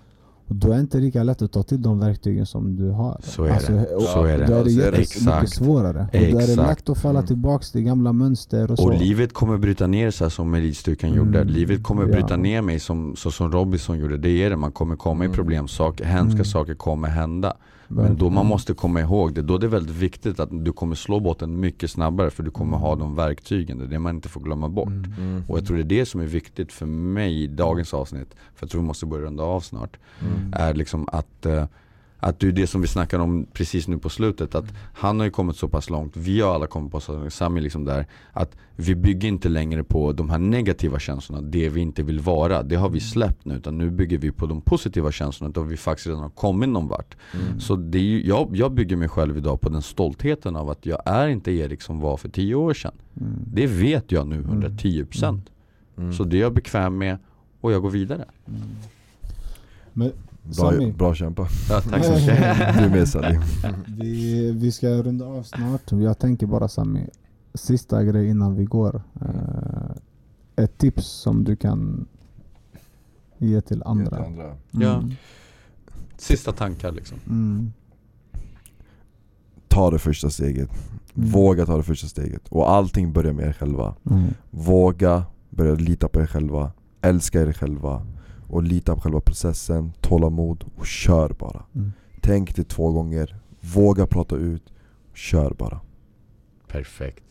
[0.55, 3.20] Då är det inte lika lätt att ta till de verktygen som du har.
[3.24, 3.94] Så är det.
[3.94, 4.46] och- Så är det.
[4.46, 4.84] Då är det Så det.
[4.84, 5.55] jättemycket Exakt.
[5.55, 6.01] svårare.
[6.01, 6.68] Och då är det Exakt.
[6.80, 7.26] lätt att falla Mm.
[7.26, 8.84] tillbaks till gamla mönster och så.
[8.84, 11.18] Och livet kommer bryta ner sig som elitstyrkan Mm.
[11.26, 11.44] gjorde.
[11.44, 12.09] Livet kommer Ja.
[12.09, 14.16] bryta ner mig som, så som Robinson gjorde.
[14.16, 15.36] Det är det, man kommer komma i Mm.
[15.36, 16.44] problem, saker, hemska Mm.
[16.44, 17.55] saker kommer hända.
[17.93, 20.95] Men då man måste komma ihåg det, då är det väldigt viktigt att du kommer
[20.95, 24.28] slå botten mycket snabbare för du kommer ha de verktygen, det är det man inte
[24.28, 24.88] får glömma bort.
[24.88, 25.12] Mm.
[25.18, 25.43] Mm.
[25.49, 28.66] Och jag tror det är det som är viktigt för mig i dagens avsnitt, för
[28.66, 30.53] jag tror vi måste börja runda av snart, Mm.
[30.57, 31.64] är liksom att, eh,
[32.20, 34.64] Att det är det som vi snackade om precis nu på slutet, att
[34.94, 37.60] han har ju kommit så pass långt, vi har alla kommit på så långt, Sami
[37.60, 42.02] liksom där, att vi bygger inte längre på de här negativa känslorna, det vi inte
[42.02, 45.52] vill vara, det har vi släppt nu, utan nu bygger vi på de positiva känslorna,
[45.52, 47.16] då vi faktiskt redan har kommit någon vart.
[47.34, 47.60] Mm.
[47.60, 50.86] Så det är ju, jag, jag bygger mig själv idag på den stoltheten av att
[50.86, 52.92] jag är inte Erik som var för tio år sedan.
[53.20, 53.32] Mm.
[53.46, 55.40] Det vet jag nu 110%
[56.00, 56.12] Mm.
[56.12, 57.18] Så det är jag bekväm med
[57.60, 58.24] och jag går vidare.
[58.48, 58.60] Mm.
[59.92, 60.12] Men
[60.43, 61.49] Bra, Sami, bra kämpa.
[61.68, 62.78] Ja, tack så mycket.
[62.82, 63.41] Du med Salim.
[63.86, 65.93] vi, vi ska runda av snart.
[65.93, 67.09] Jag tänker bara Sami,
[67.55, 69.03] sista grej innan vi går.
[69.20, 69.97] Eh,
[70.64, 72.07] ett tips som du kan
[73.38, 74.24] ge till andra.
[74.24, 74.45] andra.
[74.45, 74.59] Mm.
[74.70, 75.03] Ja.
[76.16, 77.18] Sista tankar liksom.
[77.26, 77.72] Mm.
[79.68, 80.70] Ta det första steget.
[81.14, 81.30] Mm.
[81.30, 82.49] Våga ta det första steget.
[82.49, 83.95] Och allting börjar med er själva.
[84.11, 84.34] Mm.
[84.51, 86.72] Våga börja lita på er själva.
[87.01, 88.07] Älska er själva.
[88.51, 89.92] Och lita på själva processen.
[90.01, 91.62] Tålamod och kör bara.
[91.74, 91.92] Mm.
[92.20, 93.36] Tänk det två gånger.
[93.74, 94.62] Våga prata ut.
[95.14, 95.80] Kör bara.
[96.68, 97.24] Perfekt.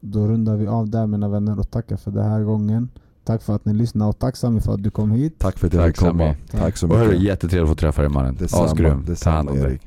[0.00, 2.88] Då rundar vi av där mina vänner och tackar för den här gången.
[3.24, 5.38] Tack för att ni lyssnade och tack Sami för att du kom hit.
[5.38, 6.24] Tack för att jag Tack, fick komma.
[6.24, 6.36] Sami.
[6.50, 7.22] Tack så Och hörru, mycket.
[7.24, 8.36] jättetrevligt att få träffa dig mannen.
[8.52, 9.04] Asgrym.
[9.22, 9.80] Ta hand om dig.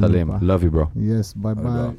[0.00, 1.02] Salim, love you bro.
[1.02, 1.90] Yes, bye bye.